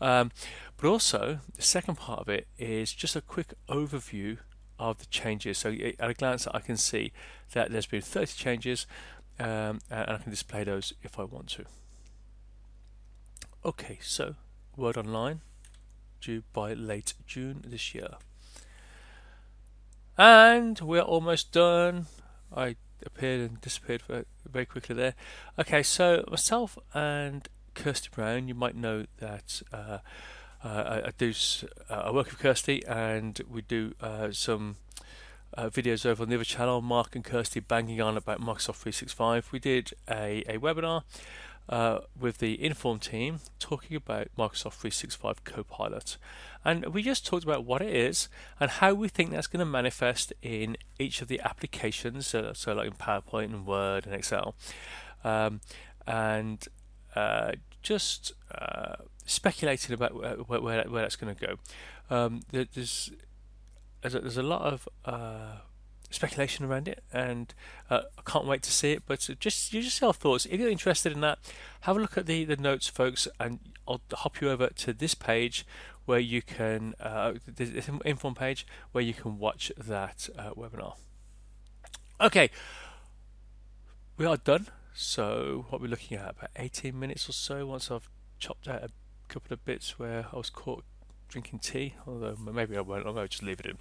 Um, 0.00 0.30
but 0.76 0.88
also 0.88 1.40
the 1.54 1.62
second 1.62 1.96
part 1.96 2.20
of 2.20 2.28
it 2.28 2.48
is 2.58 2.92
just 2.92 3.16
a 3.16 3.20
quick 3.20 3.54
overview 3.68 4.38
of 4.78 4.98
the 4.98 5.06
changes. 5.06 5.58
So 5.58 5.70
at 5.98 6.10
a 6.10 6.14
glance, 6.14 6.46
I 6.52 6.60
can 6.60 6.76
see 6.76 7.12
that 7.52 7.70
there's 7.70 7.86
been 7.86 8.02
30 8.02 8.32
changes, 8.34 8.86
um, 9.38 9.80
and 9.90 10.10
I 10.10 10.18
can 10.18 10.30
display 10.30 10.64
those 10.64 10.92
if 11.02 11.18
I 11.18 11.24
want 11.24 11.48
to. 11.50 11.64
Okay, 13.64 13.98
so 14.02 14.34
Word 14.76 14.96
Online 14.96 15.40
due 16.20 16.42
by 16.52 16.72
late 16.72 17.14
June 17.26 17.64
this 17.66 17.94
year. 17.94 18.16
And 20.18 20.78
we're 20.80 21.00
almost 21.00 21.52
done. 21.52 22.06
I 22.54 22.76
appeared 23.04 23.40
and 23.40 23.60
disappeared 23.60 24.02
very 24.50 24.66
quickly 24.66 24.94
there. 24.94 25.14
Okay, 25.58 25.82
so 25.82 26.24
myself 26.30 26.78
and 26.94 27.48
Kirsty 27.74 28.10
Brown, 28.14 28.48
you 28.48 28.54
might 28.54 28.76
know 28.76 29.06
that 29.18 29.62
uh, 29.72 29.98
uh, 30.64 30.68
I, 30.68 31.08
I, 31.08 31.12
do. 31.16 31.32
Uh, 31.90 31.94
I 31.94 32.10
work 32.10 32.30
with 32.30 32.38
Kirsty, 32.38 32.84
and 32.86 33.40
we 33.50 33.62
do 33.62 33.94
uh, 34.00 34.30
some 34.32 34.76
uh, 35.56 35.68
videos 35.68 36.06
over 36.06 36.22
on 36.22 36.28
the 36.28 36.34
other 36.36 36.44
channel. 36.44 36.80
Mark 36.80 37.14
and 37.14 37.24
Kirsty 37.24 37.60
banging 37.60 38.00
on 38.00 38.16
about 38.16 38.40
Microsoft 38.40 38.76
365. 38.76 39.48
We 39.52 39.58
did 39.58 39.92
a, 40.08 40.44
a 40.46 40.58
webinar 40.58 41.02
uh, 41.68 42.00
with 42.18 42.38
the 42.38 42.62
Inform 42.62 42.98
team 42.98 43.40
talking 43.58 43.96
about 43.96 44.28
Microsoft 44.36 44.74
365 44.74 45.44
Copilot, 45.44 46.16
and 46.64 46.86
we 46.86 47.02
just 47.02 47.26
talked 47.26 47.44
about 47.44 47.64
what 47.64 47.82
it 47.82 47.94
is 47.94 48.28
and 48.60 48.70
how 48.70 48.94
we 48.94 49.08
think 49.08 49.30
that's 49.30 49.46
going 49.46 49.60
to 49.60 49.66
manifest 49.66 50.32
in 50.42 50.76
each 50.98 51.22
of 51.22 51.28
the 51.28 51.40
applications. 51.40 52.26
So, 52.28 52.52
so 52.54 52.72
like 52.72 52.86
in 52.86 52.94
PowerPoint 52.94 53.46
and 53.46 53.66
Word 53.66 54.06
and 54.06 54.14
Excel, 54.14 54.54
um, 55.24 55.60
and 56.06 56.66
just 57.82 58.32
speculating 59.24 59.94
about 59.94 60.14
where, 60.14 60.60
where, 60.60 60.84
where 60.84 61.02
that's 61.02 61.16
going 61.16 61.34
to 61.34 61.46
go. 61.46 61.56
Um, 62.10 62.42
there's 62.50 63.10
there's 64.02 64.14
a, 64.14 64.20
there's 64.20 64.36
a 64.36 64.42
lot 64.42 64.62
of 64.62 64.88
uh, 65.04 65.58
speculation 66.12 66.64
around 66.64 66.88
it, 66.88 67.02
and 67.12 67.52
uh, 67.90 68.02
I 68.18 68.22
can't 68.30 68.46
wait 68.46 68.62
to 68.62 68.72
see 68.72 68.92
it. 68.92 69.02
But 69.06 69.28
just 69.38 69.72
just 69.72 70.00
your 70.00 70.12
thoughts. 70.12 70.46
If 70.46 70.60
you're 70.60 70.70
interested 70.70 71.12
in 71.12 71.20
that, 71.20 71.38
have 71.82 71.96
a 71.96 72.00
look 72.00 72.16
at 72.16 72.26
the, 72.26 72.44
the 72.44 72.56
notes, 72.56 72.88
folks, 72.88 73.26
and 73.40 73.58
I'll 73.86 74.00
hop 74.12 74.40
you 74.40 74.50
over 74.50 74.68
to 74.68 74.92
this 74.92 75.14
page 75.14 75.66
where 76.04 76.18
you 76.18 76.42
can 76.42 76.94
uh, 77.00 77.34
this 77.46 77.88
inform 78.04 78.34
page 78.34 78.66
where 78.92 79.04
you 79.04 79.14
can 79.14 79.38
watch 79.38 79.72
that 79.76 80.28
uh, 80.38 80.50
webinar. 80.50 80.94
Okay, 82.20 82.50
we 84.16 84.26
are 84.26 84.36
done. 84.36 84.68
So 84.94 85.66
what 85.70 85.80
we're 85.80 85.88
looking 85.88 86.18
at 86.18 86.30
about 86.30 86.50
18 86.56 86.98
minutes 86.98 87.28
or 87.28 87.32
so. 87.32 87.66
Once 87.66 87.90
I've 87.90 88.08
chopped 88.38 88.68
out 88.68 88.82
a 88.82 88.90
couple 89.28 89.54
of 89.54 89.64
bits 89.64 89.98
where 89.98 90.26
I 90.32 90.36
was 90.36 90.50
caught 90.50 90.84
drinking 91.32 91.60
tea, 91.60 91.94
although 92.06 92.36
maybe 92.36 92.76
I 92.76 92.82
won't. 92.82 93.06
I'll 93.06 93.26
just 93.26 93.42
leave 93.42 93.60
it 93.60 93.66
in. 93.66 93.78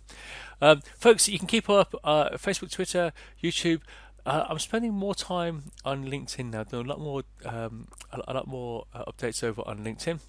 Um, 0.62 0.82
folks, 0.98 1.28
you 1.28 1.38
can 1.38 1.48
keep 1.48 1.70
up 1.70 1.94
uh, 2.04 2.30
Facebook, 2.32 2.72
Twitter, 2.72 3.12
YouTube. 3.44 3.82
Uh, 4.26 4.46
I'm 4.48 4.60
spending 4.60 4.94
more 4.94 5.16
time 5.16 5.72
on 5.84 6.06
LinkedIn 6.06 6.52
now. 6.52 6.64
Doing 6.64 6.86
a 6.86 6.90
lot 6.90 7.00
more, 7.00 7.24
um, 7.46 7.88
a, 8.12 8.34
lot 8.34 8.48
more 8.48 8.86
uh, 8.94 9.04
updates 9.06 9.44
over 9.44 9.62
on 9.66 9.84
LinkedIn. 9.84 10.20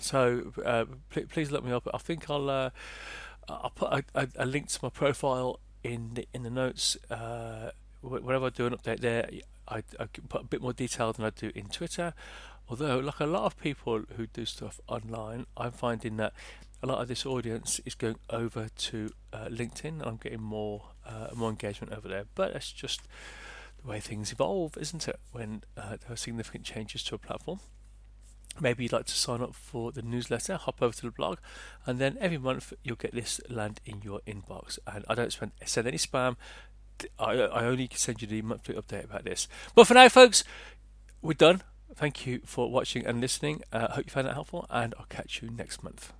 So 0.00 0.52
uh, 0.64 0.84
pl- 1.10 1.26
please 1.28 1.50
look 1.50 1.64
me 1.64 1.72
up. 1.72 1.88
I 1.92 1.98
think 1.98 2.28
I'll 2.28 2.50
uh, 2.50 2.70
I'll 3.48 3.72
put 3.74 3.92
a, 3.92 4.04
a, 4.14 4.28
a, 4.36 4.46
link 4.46 4.68
to 4.68 4.78
my 4.82 4.88
profile 4.88 5.60
in 5.82 6.14
the 6.14 6.28
in 6.34 6.42
the 6.42 6.50
notes. 6.50 6.96
Uh, 7.10 7.70
whenever 8.02 8.46
I 8.46 8.50
do 8.50 8.66
an 8.66 8.74
update 8.74 9.00
there, 9.00 9.28
I, 9.72 9.82
I 9.98 10.06
put 10.28 10.42
a 10.42 10.44
bit 10.44 10.60
more 10.60 10.72
detail 10.72 11.12
than 11.12 11.24
I 11.24 11.30
do 11.30 11.50
in 11.54 11.66
Twitter. 11.66 12.14
Although, 12.68 12.98
like 12.98 13.20
a 13.20 13.26
lot 13.26 13.44
of 13.44 13.58
people 13.58 14.02
who 14.16 14.26
do 14.26 14.44
stuff 14.44 14.80
online, 14.86 15.46
I'm 15.56 15.72
finding 15.72 16.16
that 16.18 16.32
a 16.82 16.86
lot 16.86 17.00
of 17.00 17.08
this 17.08 17.24
audience 17.24 17.80
is 17.84 17.94
going 17.94 18.16
over 18.30 18.68
to 18.76 19.10
uh, 19.32 19.46
LinkedIn. 19.46 20.06
I'm 20.06 20.16
getting 20.16 20.42
more 20.42 20.90
uh, 21.06 21.28
more 21.34 21.50
engagement 21.50 21.92
over 21.92 22.08
there, 22.08 22.24
but 22.34 22.52
that's 22.52 22.72
just 22.72 23.02
the 23.82 23.88
way 23.88 24.00
things 24.00 24.32
evolve, 24.32 24.76
isn't 24.78 25.08
it? 25.08 25.18
When 25.32 25.62
uh, 25.76 25.96
there 26.00 26.12
are 26.12 26.16
significant 26.16 26.64
changes 26.64 27.02
to 27.04 27.14
a 27.14 27.18
platform. 27.18 27.60
Maybe 28.60 28.82
you'd 28.82 28.92
like 28.92 29.06
to 29.06 29.14
sign 29.14 29.40
up 29.40 29.54
for 29.54 29.92
the 29.92 30.02
newsletter, 30.02 30.56
hop 30.56 30.82
over 30.82 30.94
to 30.94 31.02
the 31.02 31.10
blog, 31.10 31.38
and 31.86 31.98
then 31.98 32.18
every 32.20 32.36
month 32.36 32.74
you'll 32.84 32.96
get 32.96 33.14
this 33.14 33.40
land 33.48 33.80
in 33.86 34.02
your 34.02 34.20
inbox. 34.26 34.78
And 34.86 35.06
I 35.08 35.14
don't 35.14 35.32
spend, 35.32 35.52
send 35.64 35.86
any 35.86 35.96
spam. 35.96 36.36
I, 37.18 37.32
I 37.32 37.64
only 37.64 37.88
send 37.94 38.22
you 38.22 38.28
the 38.28 38.42
monthly 38.42 38.74
update 38.74 39.04
about 39.04 39.24
this. 39.24 39.48
But 39.74 39.86
for 39.86 39.94
now, 39.94 40.08
folks, 40.08 40.44
we're 41.20 41.34
done. 41.34 41.62
Thank 41.94 42.26
you 42.26 42.40
for 42.44 42.70
watching 42.70 43.06
and 43.06 43.20
listening. 43.20 43.62
I 43.72 43.78
uh, 43.78 43.92
hope 43.92 44.06
you 44.06 44.10
found 44.10 44.26
that 44.26 44.34
helpful, 44.34 44.66
and 44.70 44.94
I'll 44.98 45.06
catch 45.06 45.42
you 45.42 45.50
next 45.50 45.82
month. 45.82 46.12